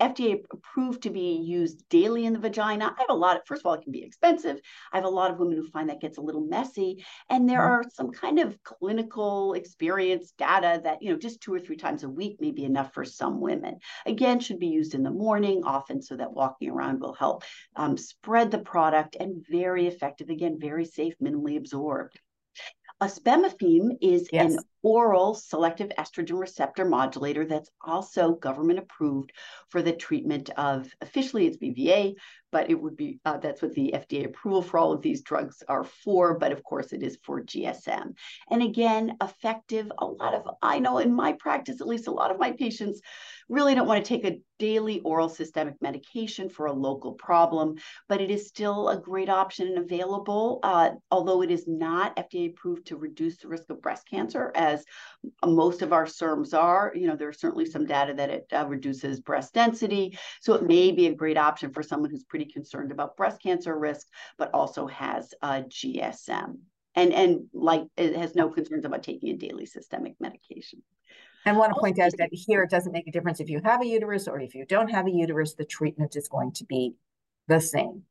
FDA 0.00 0.42
approved 0.52 1.02
to 1.02 1.10
be 1.10 1.36
used 1.36 1.88
daily 1.88 2.26
in 2.26 2.32
the 2.32 2.38
vagina. 2.38 2.94
I 2.96 3.00
have 3.00 3.10
a 3.10 3.14
lot 3.14 3.36
of, 3.36 3.42
first 3.46 3.62
of 3.62 3.66
all, 3.66 3.74
it 3.74 3.82
can 3.82 3.92
be 3.92 4.02
expensive. 4.02 4.60
I 4.92 4.96
have 4.96 5.04
a 5.04 5.08
lot 5.08 5.30
of 5.30 5.38
women 5.38 5.56
who 5.56 5.68
find 5.68 5.88
that 5.88 6.00
gets 6.00 6.18
a 6.18 6.22
little 6.22 6.40
messy. 6.40 7.04
And 7.30 7.48
there 7.48 7.60
mm-hmm. 7.60 7.86
are 7.86 7.90
some 7.92 8.10
kind 8.10 8.38
of 8.38 8.62
clinical 8.62 9.54
experience 9.54 10.32
data 10.38 10.80
that, 10.84 11.02
you 11.02 11.10
know, 11.10 11.18
just 11.18 11.40
two 11.40 11.54
or 11.54 11.60
three 11.60 11.76
times 11.76 12.02
a 12.02 12.08
week 12.08 12.40
may 12.40 12.50
be 12.50 12.64
enough 12.64 12.92
for 12.92 13.04
some 13.04 13.40
women. 13.40 13.78
Again, 14.04 14.40
should 14.40 14.58
be 14.58 14.68
used 14.68 14.94
in 14.94 15.02
the 15.02 15.10
morning 15.10 15.62
often 15.64 16.02
so 16.02 16.16
that 16.16 16.32
walking 16.32 16.70
around 16.70 17.00
will 17.00 17.14
help 17.14 17.44
um, 17.76 17.96
spread 17.96 18.50
the 18.50 18.58
product 18.58 19.16
and 19.18 19.44
very 19.48 19.86
effective. 19.86 20.30
Again, 20.30 20.58
very 20.60 20.84
safe, 20.84 21.14
minimally 21.22 21.56
absorbed. 21.56 22.18
Ospemifene 23.02 23.98
is 24.00 24.28
yes. 24.32 24.54
an 24.54 24.58
oral 24.86 25.34
selective 25.34 25.90
estrogen 25.98 26.38
receptor 26.38 26.84
modulator 26.84 27.44
that's 27.44 27.72
also 27.84 28.34
government 28.34 28.78
approved 28.78 29.32
for 29.68 29.82
the 29.82 29.92
treatment 29.92 30.48
of 30.50 30.88
officially 31.00 31.48
it's 31.48 31.56
VVA, 31.56 32.14
but 32.52 32.70
it 32.70 32.80
would 32.80 32.96
be 32.96 33.18
uh, 33.24 33.36
that's 33.38 33.60
what 33.60 33.74
the 33.74 33.90
FDA 33.96 34.26
approval 34.26 34.62
for 34.62 34.78
all 34.78 34.92
of 34.92 35.02
these 35.02 35.22
drugs 35.22 35.60
are 35.66 35.82
for. 35.82 36.38
But 36.38 36.52
of 36.52 36.62
course, 36.62 36.92
it 36.92 37.02
is 37.02 37.18
for 37.24 37.42
GSM. 37.42 38.14
And 38.48 38.62
again, 38.62 39.16
effective. 39.20 39.90
A 39.98 40.06
lot 40.06 40.34
of 40.34 40.48
I 40.62 40.78
know 40.78 40.98
in 40.98 41.12
my 41.12 41.32
practice, 41.32 41.80
at 41.80 41.88
least 41.88 42.06
a 42.06 42.12
lot 42.12 42.30
of 42.30 42.38
my 42.38 42.52
patients 42.52 43.00
really 43.48 43.74
don't 43.74 43.88
want 43.88 44.04
to 44.04 44.08
take 44.08 44.24
a 44.24 44.40
daily 44.58 45.00
oral 45.00 45.28
systemic 45.28 45.74
medication 45.80 46.48
for 46.48 46.66
a 46.66 46.72
local 46.72 47.12
problem, 47.12 47.76
but 48.08 48.20
it 48.20 48.30
is 48.30 48.48
still 48.48 48.88
a 48.88 49.00
great 49.00 49.28
option 49.28 49.68
and 49.68 49.78
available. 49.78 50.60
Uh, 50.62 50.90
although 51.10 51.42
it 51.42 51.50
is 51.50 51.64
not 51.66 52.16
FDA 52.16 52.50
approved 52.50 52.86
to 52.86 52.96
reduce 52.96 53.38
the 53.38 53.48
risk 53.48 53.68
of 53.70 53.82
breast 53.82 54.08
cancer, 54.08 54.52
as 54.54 54.75
most 55.44 55.82
of 55.82 55.92
our 55.92 56.04
SERMs 56.04 56.54
are. 56.54 56.92
You 56.94 57.08
know, 57.08 57.16
there's 57.16 57.40
certainly 57.40 57.66
some 57.66 57.86
data 57.86 58.14
that 58.14 58.30
it 58.30 58.46
uh, 58.52 58.66
reduces 58.66 59.20
breast 59.20 59.54
density. 59.54 60.18
So 60.40 60.54
it 60.54 60.64
may 60.64 60.92
be 60.92 61.06
a 61.06 61.14
great 61.14 61.38
option 61.38 61.72
for 61.72 61.82
someone 61.82 62.10
who's 62.10 62.24
pretty 62.24 62.46
concerned 62.46 62.92
about 62.92 63.16
breast 63.16 63.42
cancer 63.42 63.76
risk, 63.78 64.06
but 64.38 64.52
also 64.54 64.86
has 64.86 65.34
a 65.42 65.62
GSM. 65.62 66.58
And, 66.94 67.12
and 67.12 67.46
like 67.52 67.84
it 67.96 68.16
has 68.16 68.34
no 68.34 68.48
concerns 68.48 68.84
about 68.84 69.02
taking 69.02 69.30
a 69.30 69.36
daily 69.36 69.66
systemic 69.66 70.14
medication. 70.18 70.82
And 71.44 71.56
want 71.56 71.72
to 71.74 71.80
point 71.80 71.98
out 72.00 72.12
that 72.18 72.30
here 72.32 72.62
it 72.64 72.70
doesn't 72.70 72.92
make 72.92 73.06
a 73.06 73.12
difference 73.12 73.38
if 73.38 73.48
you 73.48 73.60
have 73.64 73.80
a 73.80 73.86
uterus 73.86 74.26
or 74.26 74.40
if 74.40 74.54
you 74.54 74.64
don't 74.66 74.90
have 74.90 75.06
a 75.06 75.10
uterus, 75.10 75.54
the 75.54 75.64
treatment 75.64 76.16
is 76.16 76.26
going 76.26 76.52
to 76.52 76.64
be 76.64 76.94
the 77.46 77.60
same. 77.60 78.02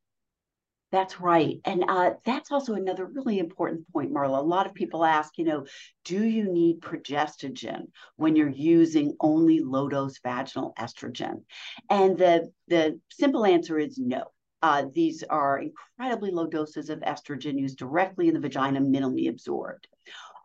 That's 0.96 1.20
right. 1.20 1.60
And 1.66 1.84
uh, 1.90 2.12
that's 2.24 2.54
also 2.54 2.76
another 2.76 3.06
really 3.06 3.38
important 3.38 3.86
point, 3.92 4.14
Marla. 4.14 4.38
A 4.38 4.42
lot 4.42 4.66
of 4.66 4.74
people 4.74 5.04
ask, 5.04 5.38
you 5.38 5.44
know, 5.44 5.66
do 6.06 6.24
you 6.24 6.50
need 6.50 6.80
progestogen 6.80 7.88
when 8.16 8.38
you're 8.38 8.48
using 8.48 9.14
only 9.20 9.60
low 9.60 9.90
dose 9.90 10.18
vaginal 10.20 10.74
estrogen? 10.80 11.44
And 11.90 12.18
the, 12.18 12.50
the 12.70 12.98
simple 13.12 13.46
answer 13.46 13.78
is 13.78 13.98
no. 13.98 14.24
Uh, 14.62 14.86
these 14.94 15.22
are 15.24 15.60
incredibly 15.60 16.32
low 16.32 16.48
doses 16.48 16.90
of 16.90 17.02
estrogen 17.02 17.60
used 17.60 17.78
directly 17.78 18.30
in 18.30 18.34
the 18.34 18.40
vagina, 18.40 18.80
minimally 18.80 19.28
absorbed. 19.28 19.90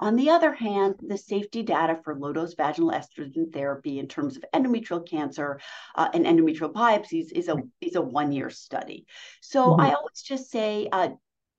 On 0.01 0.17
the 0.17 0.31
other 0.31 0.53
hand, 0.53 0.97
the 1.07 1.19
safety 1.19 1.63
data 1.63 2.01
for 2.03 2.19
low 2.19 2.33
dose 2.33 2.55
vaginal 2.55 2.91
estrogen 2.91 3.53
therapy 3.53 3.99
in 3.99 4.09
terms 4.09 4.37
of 4.37 4.45
endometrial 4.55 5.07
cancer 5.07 5.61
uh, 5.95 6.09
and 6.15 6.25
endometrial 6.25 6.73
biopsies 6.73 7.27
is 7.33 7.49
a, 7.49 7.57
is 7.81 7.97
a 7.97 8.01
one 8.01 8.33
year 8.33 8.51
study. 8.51 9.07
So 9.43 9.67
mm-hmm. 9.67 9.81
I 9.83 9.93
always 9.93 10.23
just 10.23 10.51
say 10.51 10.89
uh, 10.91 11.11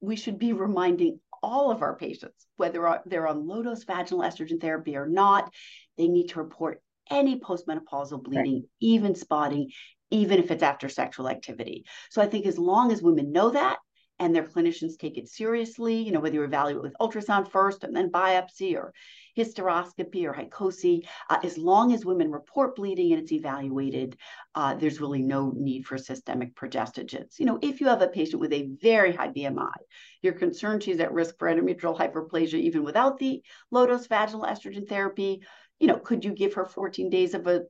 we 0.02 0.16
should 0.16 0.40
be 0.40 0.54
reminding 0.54 1.20
all 1.44 1.72
of 1.72 1.82
our 1.82 1.96
patients, 1.96 2.46
whether 2.58 3.02
they're 3.06 3.28
on 3.28 3.48
low 3.48 3.62
dose 3.62 3.84
vaginal 3.84 4.24
estrogen 4.24 4.60
therapy 4.60 4.96
or 4.96 5.08
not, 5.08 5.52
they 5.98 6.08
need 6.08 6.30
to 6.30 6.40
report 6.40 6.82
any 7.10 7.40
postmenopausal 7.40 8.24
bleeding, 8.24 8.54
right. 8.54 8.70
even 8.80 9.16
spotting, 9.16 9.70
even 10.10 10.40
if 10.40 10.52
it's 10.52 10.64
after 10.64 10.90
sexual 10.90 11.28
activity. 11.28 11.86
So 12.10 12.22
I 12.22 12.28
think 12.28 12.46
as 12.46 12.58
long 12.58 12.92
as 12.92 13.02
women 13.02 13.32
know 13.32 13.52
that 13.52 13.78
and 14.22 14.36
their 14.36 14.44
clinicians 14.44 15.00
take 15.00 15.18
it 15.18 15.28
seriously, 15.28 15.96
you 15.96 16.12
know, 16.12 16.20
whether 16.20 16.36
you 16.36 16.44
evaluate 16.44 16.84
with 16.84 16.94
ultrasound 17.02 17.50
first 17.50 17.84
and 17.84 17.96
then 17.96 18.12
biopsy 18.12 18.76
or 18.76 18.94
hysteroscopy 19.36 20.26
or 20.26 20.34
hycosi, 20.34 21.08
uh, 21.32 21.40
as 21.44 21.58
long 21.58 21.92
as 21.92 22.06
women 22.06 22.32
report 22.32 22.76
bleeding 22.76 23.14
and 23.14 23.24
it's 23.24 23.32
evaluated, 23.32 24.16
uh, 24.54 24.76
there's 24.76 25.02
really 25.02 25.24
no 25.24 25.52
need 25.56 25.88
for 25.88 25.98
systemic 25.98 26.54
progestogens. 26.54 27.40
You 27.40 27.48
know, 27.48 27.58
if 27.64 27.82
you 27.82 27.88
have 27.88 28.04
a 28.04 28.08
patient 28.08 28.40
with 28.40 28.54
a 28.54 28.70
very 28.80 29.12
high 29.12 29.30
BMI, 29.30 29.74
you're 30.22 30.34
concerned 30.34 30.84
she's 30.84 31.00
at 31.00 31.12
risk 31.12 31.40
for 31.40 31.48
endometrial 31.48 31.98
hyperplasia 31.98 32.60
even 32.60 32.84
without 32.84 33.18
the 33.18 33.42
low-dose 33.72 34.06
vaginal 34.06 34.46
estrogen 34.46 34.88
therapy, 34.88 35.42
you 35.80 35.88
know, 35.88 35.98
could 35.98 36.24
you 36.24 36.32
give 36.34 36.54
her 36.54 36.66
14 36.66 37.10
days 37.10 37.34
of 37.34 37.48
a 37.48 37.64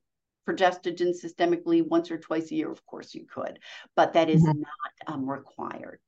progestogen 0.46 1.13
systemically 1.15 1.88
once 1.88 2.12
or 2.12 2.17
twice 2.17 2.51
a 2.51 2.55
year? 2.55 2.70
Of 2.70 2.86
course 2.86 3.15
you 3.15 3.25
could, 3.25 3.58
but 3.96 4.12
that 4.13 4.29
is 4.29 4.43
mm-hmm. 4.43 4.60
not 4.60 5.15
um, 5.15 5.29
required. 5.29 6.01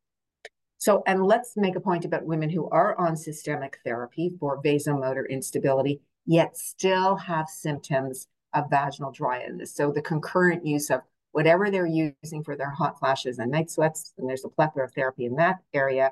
So, 0.83 1.01
and 1.07 1.25
let's 1.25 1.55
make 1.55 1.77
a 1.77 1.79
point 1.79 2.03
about 2.03 2.25
women 2.25 2.49
who 2.49 2.67
are 2.67 2.99
on 2.99 3.15
systemic 3.15 3.79
therapy 3.85 4.33
for 4.37 4.61
vasomotor 4.61 5.29
instability, 5.29 6.01
yet 6.25 6.57
still 6.57 7.15
have 7.15 7.47
symptoms 7.47 8.27
of 8.53 8.69
vaginal 8.69 9.09
dryness. 9.09 9.73
So, 9.73 9.93
the 9.93 10.01
concurrent 10.01 10.65
use 10.65 10.89
of 10.89 10.99
whatever 11.31 11.71
they're 11.71 11.85
using 11.85 12.43
for 12.43 12.57
their 12.57 12.69
hot 12.69 12.99
flashes 12.99 13.39
and 13.39 13.49
night 13.49 13.71
sweats, 13.71 14.11
and 14.17 14.27
there's 14.27 14.43
a 14.43 14.49
plethora 14.49 14.83
of 14.83 14.91
therapy 14.91 15.23
in 15.23 15.37
that 15.37 15.59
area. 15.73 16.11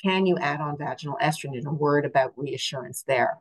Can 0.00 0.24
you 0.24 0.38
add 0.38 0.60
on 0.60 0.78
vaginal 0.78 1.18
estrogen? 1.20 1.66
A 1.66 1.72
word 1.72 2.04
about 2.04 2.32
reassurance 2.36 3.02
there. 3.08 3.40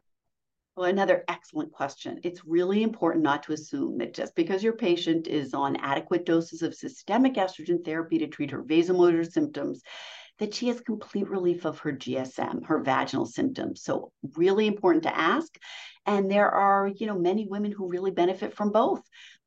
Well, 0.76 0.90
another 0.90 1.26
excellent 1.28 1.74
question. 1.74 2.20
It's 2.24 2.44
really 2.44 2.82
important 2.82 3.24
not 3.24 3.44
to 3.44 3.54
assume 3.54 4.00
that 4.00 4.16
just 4.16 4.36
because 4.36 4.64
your 4.64 4.74
patient 4.74 5.28
is 5.28 5.54
on 5.54 5.76
adequate 5.76 6.26
doses 6.26 6.64
of 6.64 6.74
systemic 6.74 7.36
estrogen 7.36 7.86
therapy 7.86 8.18
to 8.18 8.28
treat 8.28 8.50
her 8.50 8.64
vasomotor 8.64 9.32
symptoms, 9.32 9.84
that 10.40 10.54
she 10.54 10.68
has 10.68 10.82
complete 10.82 11.30
relief 11.30 11.66
of 11.66 11.80
her 11.80 11.92
GSM, 11.92 12.66
her 12.66 12.82
vaginal 12.82 13.26
symptoms. 13.26 13.84
So 13.84 14.12
really 14.36 14.68
important 14.68 15.04
to 15.04 15.18
ask. 15.18 15.58
And 16.06 16.30
there 16.30 16.50
are, 16.50 16.88
you 16.88 17.08
know, 17.08 17.18
many 17.18 17.48
women 17.48 17.72
who 17.72 17.88
really 17.88 18.12
benefit 18.12 18.54
from 18.54 18.72
both 18.72 19.02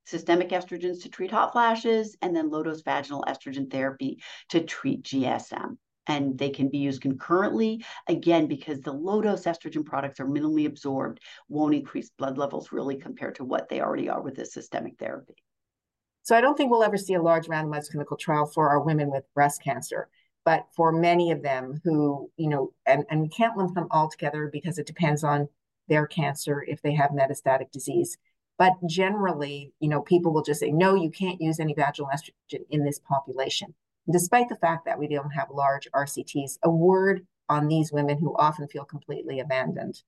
systemic 0.06 0.48
estrogens 0.50 1.02
to 1.02 1.10
treat 1.10 1.30
hot 1.30 1.52
flashes 1.52 2.16
and 2.22 2.34
then 2.34 2.50
low 2.50 2.62
dose 2.62 2.82
vaginal 2.82 3.24
estrogen 3.28 3.70
therapy 3.70 4.22
to 4.48 4.60
treat 4.60 5.02
GSM. 5.02 5.76
And 6.06 6.38
they 6.38 6.48
can 6.48 6.70
be 6.70 6.78
used 6.78 7.02
concurrently, 7.02 7.84
again, 8.06 8.46
because 8.46 8.80
the 8.80 8.92
low 8.92 9.20
dose 9.20 9.44
estrogen 9.44 9.84
products 9.84 10.20
are 10.20 10.26
minimally 10.26 10.64
absorbed, 10.64 11.20
won't 11.50 11.74
increase 11.74 12.08
blood 12.16 12.38
levels 12.38 12.72
really 12.72 12.96
compared 12.96 13.34
to 13.34 13.44
what 13.44 13.68
they 13.68 13.82
already 13.82 14.08
are 14.08 14.22
with 14.22 14.36
the 14.36 14.46
systemic 14.46 14.98
therapy. 14.98 15.34
So 16.22 16.34
I 16.34 16.40
don't 16.40 16.56
think 16.56 16.70
we'll 16.70 16.82
ever 16.82 16.96
see 16.96 17.12
a 17.12 17.22
large 17.22 17.46
randomized 17.46 17.90
clinical 17.90 18.16
trial 18.16 18.46
for 18.46 18.70
our 18.70 18.80
women 18.80 19.10
with 19.10 19.24
breast 19.34 19.62
cancer 19.62 20.08
but 20.48 20.66
for 20.74 20.92
many 20.92 21.30
of 21.30 21.42
them 21.42 21.78
who, 21.84 22.30
you 22.38 22.48
know, 22.48 22.72
and, 22.86 23.04
and 23.10 23.20
we 23.20 23.28
can't 23.28 23.54
lump 23.58 23.74
them 23.74 23.86
all 23.90 24.08
together 24.08 24.48
because 24.50 24.78
it 24.78 24.86
depends 24.86 25.22
on 25.22 25.46
their 25.88 26.06
cancer 26.06 26.64
if 26.66 26.80
they 26.80 26.94
have 26.94 27.10
metastatic 27.10 27.70
disease. 27.70 28.16
But 28.56 28.72
generally, 28.86 29.74
you 29.78 29.90
know, 29.90 30.00
people 30.00 30.32
will 30.32 30.42
just 30.42 30.60
say, 30.60 30.70
no, 30.70 30.94
you 30.94 31.10
can't 31.10 31.38
use 31.38 31.60
any 31.60 31.74
vaginal 31.74 32.08
estrogen 32.10 32.62
in 32.70 32.82
this 32.82 32.98
population. 32.98 33.74
despite 34.10 34.48
the 34.48 34.56
fact 34.56 34.86
that 34.86 34.98
we 34.98 35.06
don't 35.06 35.32
have 35.32 35.50
large 35.50 35.86
RCTs, 35.94 36.56
a 36.62 36.70
word 36.70 37.26
on 37.50 37.68
these 37.68 37.92
women 37.92 38.16
who 38.16 38.34
often 38.38 38.68
feel 38.68 38.86
completely 38.86 39.40
abandoned. 39.40 40.02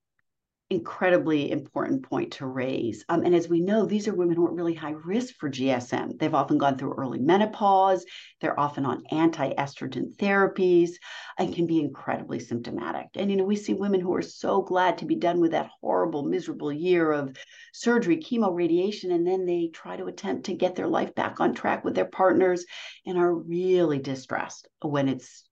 Incredibly 0.71 1.51
important 1.51 2.09
point 2.09 2.33
to 2.33 2.47
raise. 2.47 3.05
Um, 3.09 3.25
and 3.25 3.35
as 3.35 3.49
we 3.49 3.61
know, 3.61 3.85
these 3.85 4.07
are 4.07 4.15
women 4.15 4.37
who 4.37 4.47
are 4.47 4.55
really 4.55 4.75
high 4.75 4.95
risk 5.05 5.35
for 5.35 5.51
GSM. 5.51 6.17
They've 6.17 6.33
often 6.33 6.59
gone 6.59 6.79
through 6.79 6.95
early 6.95 7.19
menopause, 7.19 8.05
they're 8.41 8.59
often 8.59 8.87
on 8.87 9.03
anti 9.11 9.53
estrogen 9.55 10.15
therapies, 10.17 10.91
and 11.39 11.53
can 11.53 11.67
be 11.67 11.81
incredibly 11.81 12.39
symptomatic. 12.39 13.09
And, 13.17 13.31
you 13.31 13.37
know, 13.37 13.45
we 13.45 13.57
see 13.57 13.75
women 13.75 14.01
who 14.01 14.15
are 14.15 14.23
so 14.23 14.63
glad 14.63 14.99
to 14.99 15.07
be 15.07 15.17
done 15.17 15.41
with 15.41 15.51
that 15.51 15.71
horrible, 15.81 16.23
miserable 16.23 16.73
year 16.73 17.11
of 17.11 17.37
surgery, 17.73 18.19
chemo, 18.19 18.55
radiation, 18.55 19.11
and 19.11 19.27
then 19.27 19.47
they 19.47 19.71
try 19.73 19.97
to 19.97 20.07
attempt 20.07 20.47
to 20.47 20.55
get 20.55 20.77
their 20.77 20.89
life 20.89 21.15
back 21.17 21.41
on 21.41 21.53
track 21.53 21.85
with 21.85 21.97
their 21.97 22.05
partners 22.05 22.65
and 23.07 23.19
are 23.19 23.35
really 23.35 23.99
distressed 23.99 24.69
when 24.83 25.09
it's 25.09 25.45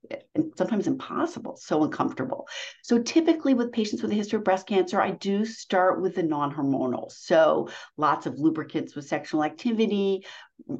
sometimes 0.56 0.86
impossible, 0.86 1.56
so 1.56 1.84
uncomfortable. 1.84 2.48
So 2.82 3.00
typically 3.00 3.54
with 3.54 3.72
patients 3.72 4.02
with 4.02 4.10
a 4.12 4.14
history 4.14 4.38
of 4.38 4.44
breast 4.44 4.66
cancer, 4.66 5.00
I 5.00 5.12
do 5.12 5.44
start 5.44 6.00
with 6.00 6.14
the 6.14 6.22
non-hormonal. 6.22 7.10
So 7.10 7.68
lots 7.96 8.26
of 8.26 8.38
lubricants 8.38 8.94
with 8.94 9.06
sexual 9.06 9.44
activity, 9.44 10.24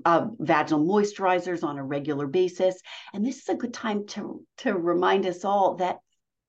uh, 0.05 0.27
vaginal 0.39 0.87
moisturizers 0.87 1.65
on 1.65 1.79
a 1.79 1.85
regular 1.85 2.27
basis. 2.27 2.81
And 3.13 3.25
this 3.25 3.39
is 3.39 3.49
a 3.49 3.55
good 3.55 3.75
time 3.75 4.07
to, 4.09 4.45
to 4.59 4.75
remind 4.75 5.27
us 5.27 5.45
all 5.45 5.77
that 5.77 5.99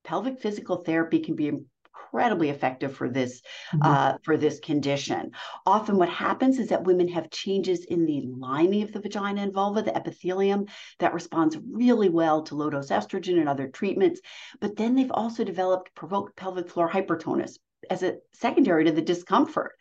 pelvic 0.04 0.40
physical 0.40 0.76
therapy 0.76 1.20
can 1.20 1.36
be 1.36 1.52
incredibly 2.12 2.50
effective 2.50 2.94
for 2.94 3.08
this 3.08 3.42
mm-hmm. 3.72 3.82
uh, 3.82 4.14
for 4.22 4.36
this 4.36 4.60
condition. 4.60 5.30
Often, 5.66 5.96
what 5.96 6.08
happens 6.08 6.58
is 6.58 6.68
that 6.68 6.84
women 6.84 7.08
have 7.08 7.30
changes 7.30 7.84
in 7.84 8.06
the 8.06 8.22
lining 8.26 8.82
of 8.82 8.92
the 8.92 9.00
vagina 9.00 9.42
and 9.42 9.52
vulva, 9.52 9.82
the 9.82 9.96
epithelium, 9.96 10.66
that 10.98 11.14
responds 11.14 11.56
really 11.70 12.08
well 12.08 12.42
to 12.42 12.54
low 12.54 12.70
dose 12.70 12.88
estrogen 12.88 13.38
and 13.38 13.48
other 13.48 13.68
treatments. 13.68 14.20
But 14.60 14.76
then 14.76 14.94
they've 14.94 15.10
also 15.12 15.44
developed 15.44 15.94
provoked 15.94 16.36
pelvic 16.36 16.68
floor 16.68 16.88
hypertonus 16.88 17.58
as 17.88 18.02
a 18.02 18.18
secondary 18.32 18.84
to 18.84 18.92
the 18.92 19.02
discomfort. 19.02 19.72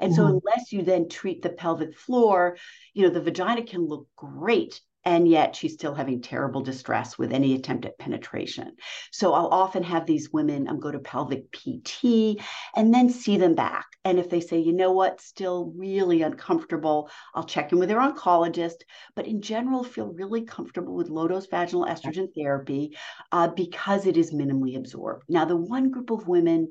And 0.00 0.12
mm-hmm. 0.12 0.20
so 0.20 0.26
unless 0.26 0.72
you 0.72 0.82
then 0.82 1.08
treat 1.08 1.42
the 1.42 1.50
pelvic 1.50 1.96
floor, 1.96 2.56
you 2.94 3.02
know, 3.02 3.10
the 3.10 3.20
vagina 3.20 3.62
can 3.62 3.86
look 3.86 4.06
great 4.16 4.80
and 5.08 5.26
yet 5.26 5.56
she's 5.56 5.72
still 5.72 5.94
having 5.94 6.20
terrible 6.20 6.60
distress 6.60 7.16
with 7.16 7.32
any 7.32 7.54
attempt 7.54 7.86
at 7.86 7.98
penetration. 7.98 8.76
So 9.10 9.32
I'll 9.32 9.46
often 9.46 9.82
have 9.82 10.04
these 10.04 10.30
women 10.34 10.68
um, 10.68 10.80
go 10.80 10.90
to 10.90 10.98
pelvic 10.98 11.50
PT 11.50 12.38
and 12.76 12.92
then 12.92 13.08
see 13.08 13.38
them 13.38 13.54
back. 13.54 13.86
And 14.04 14.18
if 14.18 14.28
they 14.28 14.40
say, 14.40 14.58
you 14.58 14.74
know 14.74 14.92
what, 14.92 15.22
still 15.22 15.72
really 15.74 16.20
uncomfortable, 16.20 17.08
I'll 17.34 17.44
check 17.44 17.72
in 17.72 17.78
with 17.78 17.88
their 17.88 18.00
oncologist. 18.00 18.82
But 19.16 19.26
in 19.26 19.40
general, 19.40 19.82
feel 19.82 20.12
really 20.12 20.42
comfortable 20.42 20.94
with 20.94 21.08
low 21.08 21.26
dose 21.26 21.46
vaginal 21.46 21.86
estrogen 21.86 22.28
therapy 22.36 22.94
uh, 23.32 23.48
because 23.48 24.04
it 24.04 24.18
is 24.18 24.34
minimally 24.34 24.76
absorbed. 24.76 25.24
Now, 25.26 25.46
the 25.46 25.56
one 25.56 25.90
group 25.90 26.10
of 26.10 26.28
women 26.28 26.68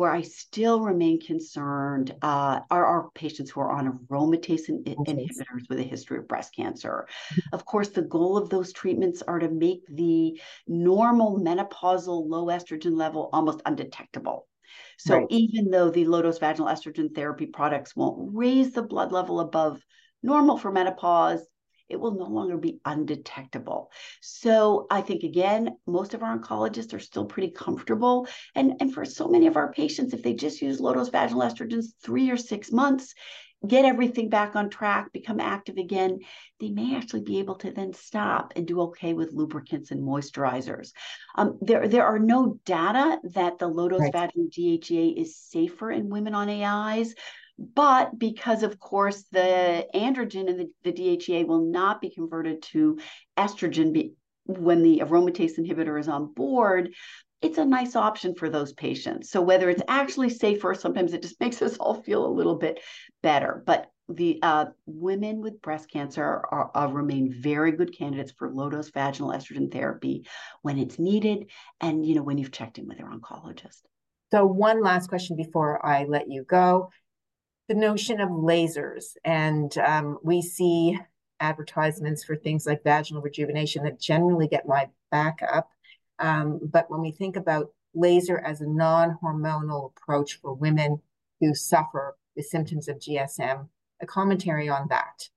where 0.00 0.10
I 0.10 0.22
still 0.22 0.80
remain 0.80 1.20
concerned 1.20 2.14
uh, 2.22 2.60
are 2.70 2.86
our 2.86 3.10
patients 3.14 3.50
who 3.50 3.60
are 3.60 3.70
on 3.70 3.98
aromatase 4.10 4.70
in- 4.70 4.82
inhibitors 4.84 5.68
with 5.68 5.78
a 5.78 5.82
history 5.82 6.16
of 6.16 6.26
breast 6.26 6.56
cancer. 6.56 7.06
Mm-hmm. 7.06 7.54
Of 7.54 7.66
course, 7.66 7.88
the 7.88 8.00
goal 8.00 8.38
of 8.38 8.48
those 8.48 8.72
treatments 8.72 9.20
are 9.20 9.38
to 9.38 9.50
make 9.50 9.82
the 9.90 10.40
normal 10.66 11.38
menopausal 11.38 12.26
low 12.26 12.46
estrogen 12.46 12.96
level 12.96 13.28
almost 13.34 13.60
undetectable. 13.66 14.48
So 14.96 15.16
right. 15.16 15.26
even 15.28 15.70
though 15.70 15.90
the 15.90 16.06
low 16.06 16.22
dose 16.22 16.38
vaginal 16.38 16.68
estrogen 16.68 17.14
therapy 17.14 17.44
products 17.44 17.94
won't 17.94 18.34
raise 18.34 18.72
the 18.72 18.82
blood 18.82 19.12
level 19.12 19.38
above 19.40 19.82
normal 20.22 20.56
for 20.56 20.72
menopause, 20.72 21.46
it 21.90 22.00
will 22.00 22.14
no 22.14 22.26
longer 22.26 22.56
be 22.56 22.80
undetectable. 22.84 23.90
So 24.20 24.86
I 24.90 25.00
think 25.00 25.22
again, 25.22 25.76
most 25.86 26.14
of 26.14 26.22
our 26.22 26.38
oncologists 26.38 26.94
are 26.94 27.00
still 27.00 27.24
pretty 27.24 27.50
comfortable. 27.50 28.26
And, 28.54 28.74
and 28.80 28.92
for 28.92 29.04
so 29.04 29.28
many 29.28 29.46
of 29.46 29.56
our 29.56 29.72
patients, 29.72 30.14
if 30.14 30.22
they 30.22 30.34
just 30.34 30.62
use 30.62 30.80
low 30.80 30.94
dose 30.94 31.08
vaginal 31.08 31.42
estrogens 31.42 31.86
three 32.02 32.30
or 32.30 32.36
six 32.36 32.72
months, 32.72 33.14
get 33.66 33.84
everything 33.84 34.28
back 34.28 34.56
on 34.56 34.70
track, 34.70 35.12
become 35.12 35.38
active 35.38 35.76
again, 35.76 36.18
they 36.60 36.70
may 36.70 36.96
actually 36.96 37.20
be 37.20 37.38
able 37.38 37.56
to 37.56 37.70
then 37.70 37.92
stop 37.92 38.52
and 38.56 38.66
do 38.66 38.80
okay 38.80 39.12
with 39.12 39.32
lubricants 39.32 39.90
and 39.90 40.02
moisturizers. 40.02 40.92
Um, 41.36 41.58
there, 41.60 41.86
there 41.86 42.06
are 42.06 42.18
no 42.18 42.58
data 42.64 43.18
that 43.34 43.58
the 43.58 43.68
low 43.68 43.88
dose 43.88 44.00
right. 44.00 44.12
vaginal 44.12 44.48
DHEA 44.48 45.20
is 45.20 45.36
safer 45.36 45.90
in 45.90 46.08
women 46.08 46.34
on 46.34 46.48
AIs. 46.48 47.14
But 47.60 48.18
because, 48.18 48.62
of 48.62 48.80
course, 48.80 49.24
the 49.30 49.86
androgen 49.94 50.48
and 50.48 50.58
the, 50.60 50.70
the 50.82 50.92
DHEA 50.92 51.46
will 51.46 51.70
not 51.70 52.00
be 52.00 52.08
converted 52.08 52.62
to 52.72 52.98
estrogen 53.36 53.92
be, 53.92 54.14
when 54.46 54.82
the 54.82 55.02
aromatase 55.04 55.58
inhibitor 55.58 56.00
is 56.00 56.08
on 56.08 56.32
board, 56.32 56.94
it's 57.42 57.58
a 57.58 57.64
nice 57.64 57.96
option 57.96 58.34
for 58.34 58.48
those 58.48 58.72
patients. 58.72 59.30
So 59.30 59.42
whether 59.42 59.68
it's 59.68 59.82
actually 59.88 60.30
safer, 60.30 60.74
sometimes 60.74 61.12
it 61.12 61.20
just 61.20 61.38
makes 61.38 61.60
us 61.60 61.76
all 61.76 62.02
feel 62.02 62.24
a 62.24 62.32
little 62.32 62.56
bit 62.56 62.80
better. 63.22 63.62
But 63.66 63.90
the 64.08 64.38
uh, 64.42 64.66
women 64.86 65.42
with 65.42 65.60
breast 65.60 65.90
cancer 65.90 66.24
are, 66.24 66.70
are, 66.74 66.88
remain 66.88 67.30
very 67.30 67.72
good 67.72 67.96
candidates 67.96 68.32
for 68.32 68.50
low 68.50 68.70
dose 68.70 68.90
vaginal 68.90 69.30
estrogen 69.30 69.70
therapy 69.70 70.26
when 70.62 70.78
it's 70.78 70.98
needed, 70.98 71.50
and 71.80 72.04
you 72.04 72.14
know 72.14 72.22
when 72.22 72.38
you've 72.38 72.52
checked 72.52 72.78
in 72.78 72.88
with 72.88 72.98
your 72.98 73.10
oncologist. 73.10 73.82
So 74.32 74.46
one 74.46 74.82
last 74.82 75.08
question 75.08 75.36
before 75.36 75.84
I 75.84 76.04
let 76.04 76.28
you 76.28 76.44
go 76.44 76.90
the 77.70 77.76
notion 77.76 78.20
of 78.20 78.30
lasers. 78.30 79.16
And 79.24 79.78
um, 79.78 80.18
we 80.24 80.42
see 80.42 80.98
advertisements 81.38 82.24
for 82.24 82.34
things 82.34 82.66
like 82.66 82.82
vaginal 82.82 83.22
rejuvenation 83.22 83.84
that 83.84 84.00
generally 84.00 84.48
get 84.48 84.66
my 84.66 84.88
back 85.12 85.38
up. 85.48 85.70
Um, 86.18 86.58
but 86.64 86.90
when 86.90 87.00
we 87.00 87.12
think 87.12 87.36
about 87.36 87.70
laser 87.94 88.40
as 88.40 88.60
a 88.60 88.66
non 88.66 89.16
hormonal 89.22 89.92
approach 89.92 90.40
for 90.42 90.52
women 90.52 91.00
who 91.38 91.54
suffer 91.54 92.16
the 92.34 92.42
symptoms 92.42 92.88
of 92.88 92.98
GSM, 92.98 93.68
a 94.02 94.06
commentary 94.06 94.68
on 94.68 94.88
that. 94.88 95.28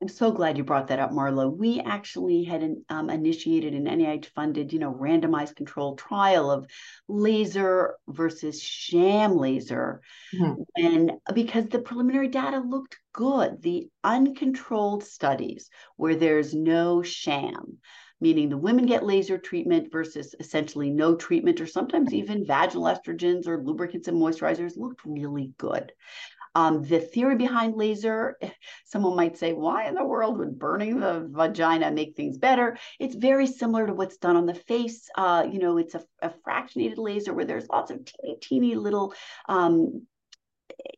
I'm 0.00 0.08
so 0.08 0.30
glad 0.30 0.56
you 0.56 0.62
brought 0.62 0.88
that 0.88 1.00
up, 1.00 1.10
Marla. 1.10 1.52
We 1.52 1.80
actually 1.80 2.44
had 2.44 2.62
um, 2.88 3.10
initiated 3.10 3.74
an 3.74 3.86
NIH-funded, 3.86 4.72
you 4.72 4.78
know, 4.78 4.92
randomized 4.92 5.56
controlled 5.56 5.98
trial 5.98 6.52
of 6.52 6.68
laser 7.08 7.96
versus 8.06 8.62
sham 8.62 9.36
laser, 9.36 10.00
mm-hmm. 10.32 10.62
and 10.76 11.12
because 11.34 11.66
the 11.66 11.80
preliminary 11.80 12.28
data 12.28 12.58
looked 12.60 12.96
good, 13.12 13.60
the 13.60 13.88
uncontrolled 14.04 15.02
studies 15.02 15.68
where 15.96 16.14
there's 16.14 16.54
no 16.54 17.02
sham, 17.02 17.78
meaning 18.20 18.50
the 18.50 18.56
women 18.56 18.86
get 18.86 19.04
laser 19.04 19.36
treatment 19.36 19.90
versus 19.90 20.32
essentially 20.38 20.90
no 20.90 21.16
treatment, 21.16 21.60
or 21.60 21.66
sometimes 21.66 22.14
even 22.14 22.46
vaginal 22.46 22.84
estrogens 22.84 23.48
or 23.48 23.60
lubricants 23.64 24.06
and 24.06 24.16
moisturizers, 24.16 24.76
looked 24.76 25.00
really 25.04 25.52
good. 25.58 25.90
Um, 26.58 26.82
the 26.82 26.98
theory 26.98 27.36
behind 27.36 27.76
laser, 27.76 28.36
someone 28.84 29.14
might 29.14 29.38
say, 29.38 29.52
why 29.52 29.86
in 29.86 29.94
the 29.94 30.04
world 30.04 30.38
would 30.38 30.58
burning 30.58 30.98
the 30.98 31.28
vagina 31.30 31.92
make 31.92 32.16
things 32.16 32.36
better? 32.36 32.76
It's 32.98 33.14
very 33.14 33.46
similar 33.46 33.86
to 33.86 33.94
what's 33.94 34.16
done 34.16 34.36
on 34.36 34.44
the 34.44 34.54
face. 34.54 35.08
Uh, 35.16 35.46
you 35.48 35.60
know, 35.60 35.78
it's 35.78 35.94
a, 35.94 36.02
a, 36.20 36.32
fractionated 36.44 36.98
laser 36.98 37.32
where 37.32 37.44
there's 37.44 37.68
lots 37.68 37.92
of 37.92 38.04
teeny, 38.04 38.36
teeny 38.40 38.74
little 38.74 39.14
um, 39.48 40.02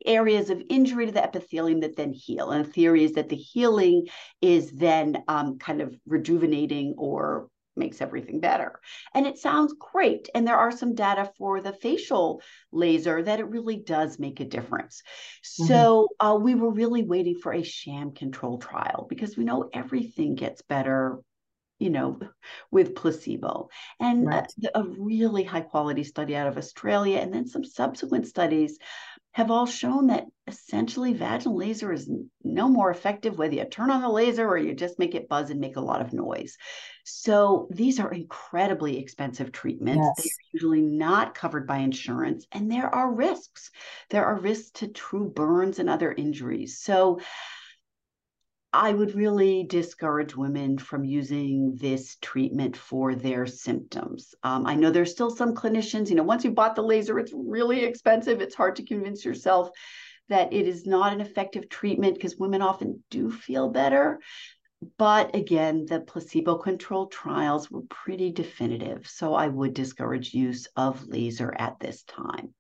areas 0.07 0.49
of 0.49 0.63
injury 0.71 1.05
to 1.05 1.13
the 1.13 1.23
epithelium 1.23 1.81
that 1.81 1.95
then 1.95 2.15
heal. 2.15 2.53
And 2.53 2.65
the 2.65 2.73
theory 2.73 3.05
is 3.05 3.13
that 3.13 3.29
the 3.29 3.37
healing 3.37 4.07
is 4.41 4.71
then 4.71 5.23
um, 5.29 5.59
kind 5.59 5.83
of 5.83 5.95
rejuvenating 6.07 6.95
or 6.97 7.49
makes 7.81 8.01
everything 8.01 8.39
better. 8.39 8.79
And 9.15 9.27
it 9.27 9.39
sounds 9.39 9.75
great. 9.79 10.29
And 10.35 10.47
there 10.47 10.57
are 10.57 10.71
some 10.71 10.95
data 10.95 11.33
for 11.37 11.61
the 11.61 11.73
facial 11.73 12.43
laser 12.71 13.21
that 13.23 13.41
it 13.41 13.49
really 13.49 13.77
does 13.77 14.21
make 14.21 14.39
a 14.39 14.45
difference. 14.45 15.03
Mm-hmm. 15.03 15.67
So 15.67 16.09
uh, 16.21 16.39
we 16.41 16.55
were 16.55 16.71
really 16.71 17.03
waiting 17.03 17.39
for 17.43 17.53
a 17.53 17.65
sham 17.65 18.13
control 18.13 18.59
trial 18.59 19.07
because 19.09 19.37
we 19.37 19.45
know 19.45 19.69
everything 19.73 20.37
gets 20.37 20.63
better 20.63 21.19
you 21.81 21.89
know, 21.89 22.21
with 22.71 22.95
placebo. 22.95 23.71
And 23.99 24.27
right. 24.27 24.53
a, 24.75 24.81
a, 24.81 24.85
really 24.85 25.45
high 25.45 25.63
quality 25.63 26.05
study 26.05 26.37
out 26.37 26.47
of 26.47 26.59
Australia, 26.59 27.19
and 27.19 27.33
then 27.33 27.47
some 27.47 27.65
subsequent 27.65 28.27
studies 28.27 28.79
have 29.33 29.51
all 29.51 29.67
shown 29.67 30.09
that 30.09 30.25
essentially 30.47 31.13
vaginal 31.13 31.57
laser 31.57 31.93
is 31.93 32.11
no 32.43 32.69
more 32.69 32.91
effective 32.91 33.39
whether 33.39 33.55
you 33.55 33.65
turn 33.65 33.91
on 33.91 34.03
the 34.03 34.09
laser 34.09 34.47
or 34.47 34.59
you 34.59 34.75
just 34.75 34.99
make 34.99 35.15
it 35.15 35.29
buzz 35.29 35.51
and 35.51 35.61
make 35.61 35.77
a 35.77 35.81
lot 35.81 36.01
of 36.01 36.13
noise. 36.13 36.57
So 37.05 37.69
these 37.71 38.01
are 38.01 38.13
incredibly 38.13 38.99
expensive 38.99 39.53
treatments. 39.53 40.05
Yes. 40.05 40.27
They're 40.27 40.61
usually 40.61 40.81
not 40.81 41.35
covered 41.35 41.67
by 41.67 41.79
insurance, 41.79 42.47
and 42.51 42.71
there 42.71 42.93
are 42.93 43.13
risks. 43.13 43.71
There 44.11 44.25
are 44.25 44.37
risks 44.37 44.71
to 44.81 44.89
true 44.89 45.29
burns 45.29 45.79
and 45.79 45.89
other 45.89 46.13
injuries. 46.13 46.81
So 46.81 47.21
I 48.73 48.93
would 48.93 49.17
really 49.17 49.65
discourage 49.65 50.37
women 50.37 50.79
from 50.79 51.05
using 51.05 51.77
this 51.77 52.17
treatment 52.21 52.77
for 52.77 53.17
their 53.17 53.47
symptoms. 53.47 54.35
Um, 54.45 54.65
I 54.65 54.77
know 54.77 54.91
there's 54.91 55.11
still 55.11 55.31
some 55.31 55.55
clinicians, 55.55 56.09
you 56.09 56.15
know, 56.15 56.23
once 56.23 56.45
you 56.45 56.53
bought 56.53 56.77
the 56.77 56.83
laser, 56.83 57.19
it's 57.19 57.33
really 57.35 57.85
expensive. 57.85 58.41
It's 58.41 58.55
hard 58.55 58.77
to 58.77 58.85
convince 58.85 59.25
yourself 59.25 59.71
that 60.29 60.53
it 60.53 60.69
is 60.69 60.87
not 60.87 61.13
an 61.13 61.21
effective 61.21 61.69
treatment 61.69 62.15
because 62.15 62.37
women 62.37 62.63
often 62.63 63.03
do 63.11 63.31
feel 63.31 63.69
better. 63.71 64.21
But 64.97 65.35
again, 65.35 65.85
the 65.87 66.01
placebo 66.01 66.57
controlled 66.57 67.11
trials 67.11 67.71
were 67.71 67.83
pretty 67.83 68.31
definitive. 68.31 69.09
So 69.09 69.35
I 69.35 69.49
would 69.49 69.75
discourage 69.75 70.33
use 70.33 70.69
of 70.77 71.09
laser 71.09 71.53
at 71.59 71.81
this 71.81 72.05
time. 72.05 72.55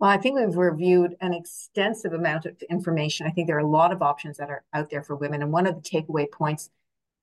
Well, 0.00 0.08
I 0.08 0.16
think 0.16 0.38
we've 0.38 0.56
reviewed 0.56 1.14
an 1.20 1.34
extensive 1.34 2.14
amount 2.14 2.46
of 2.46 2.60
information. 2.70 3.26
I 3.26 3.30
think 3.30 3.46
there 3.46 3.56
are 3.56 3.60
a 3.60 3.66
lot 3.66 3.92
of 3.92 4.00
options 4.00 4.38
that 4.38 4.48
are 4.48 4.64
out 4.72 4.88
there 4.88 5.02
for 5.02 5.14
women. 5.14 5.42
And 5.42 5.52
one 5.52 5.66
of 5.66 5.74
the 5.74 5.82
takeaway 5.82 6.30
points 6.30 6.70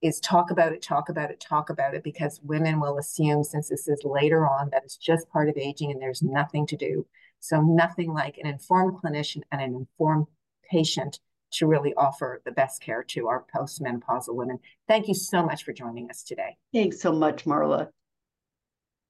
is 0.03 0.19
talk 0.19 0.51
about 0.51 0.73
it, 0.73 0.83
talk 0.83 1.09
about 1.09 1.31
it, 1.31 1.39
talk 1.39 1.71
about 1.71 1.95
it, 1.95 2.03
because 2.03 2.39
women 2.43 2.79
will 2.79 2.99
assume, 2.99 3.43
since 3.43 3.69
this 3.69 3.87
is 3.87 4.03
later 4.03 4.47
on, 4.47 4.69
that 4.69 4.83
it's 4.83 4.95
just 4.95 5.27
part 5.29 5.49
of 5.49 5.57
aging 5.57 5.91
and 5.91 5.99
there's 5.99 6.21
nothing 6.21 6.67
to 6.67 6.77
do. 6.77 7.03
So, 7.39 7.61
nothing 7.61 8.13
like 8.13 8.37
an 8.37 8.45
informed 8.45 8.99
clinician 9.01 9.41
and 9.51 9.59
an 9.59 9.73
informed 9.73 10.27
patient 10.69 11.19
to 11.53 11.65
really 11.65 11.95
offer 11.95 12.43
the 12.45 12.51
best 12.51 12.81
care 12.83 13.03
to 13.03 13.27
our 13.27 13.43
postmenopausal 13.55 14.35
women. 14.35 14.59
Thank 14.87 15.07
you 15.07 15.15
so 15.15 15.43
much 15.43 15.63
for 15.63 15.73
joining 15.73 16.11
us 16.11 16.21
today. 16.21 16.57
Thanks 16.73 17.01
so 17.01 17.11
much, 17.11 17.45
Marla. 17.45 17.89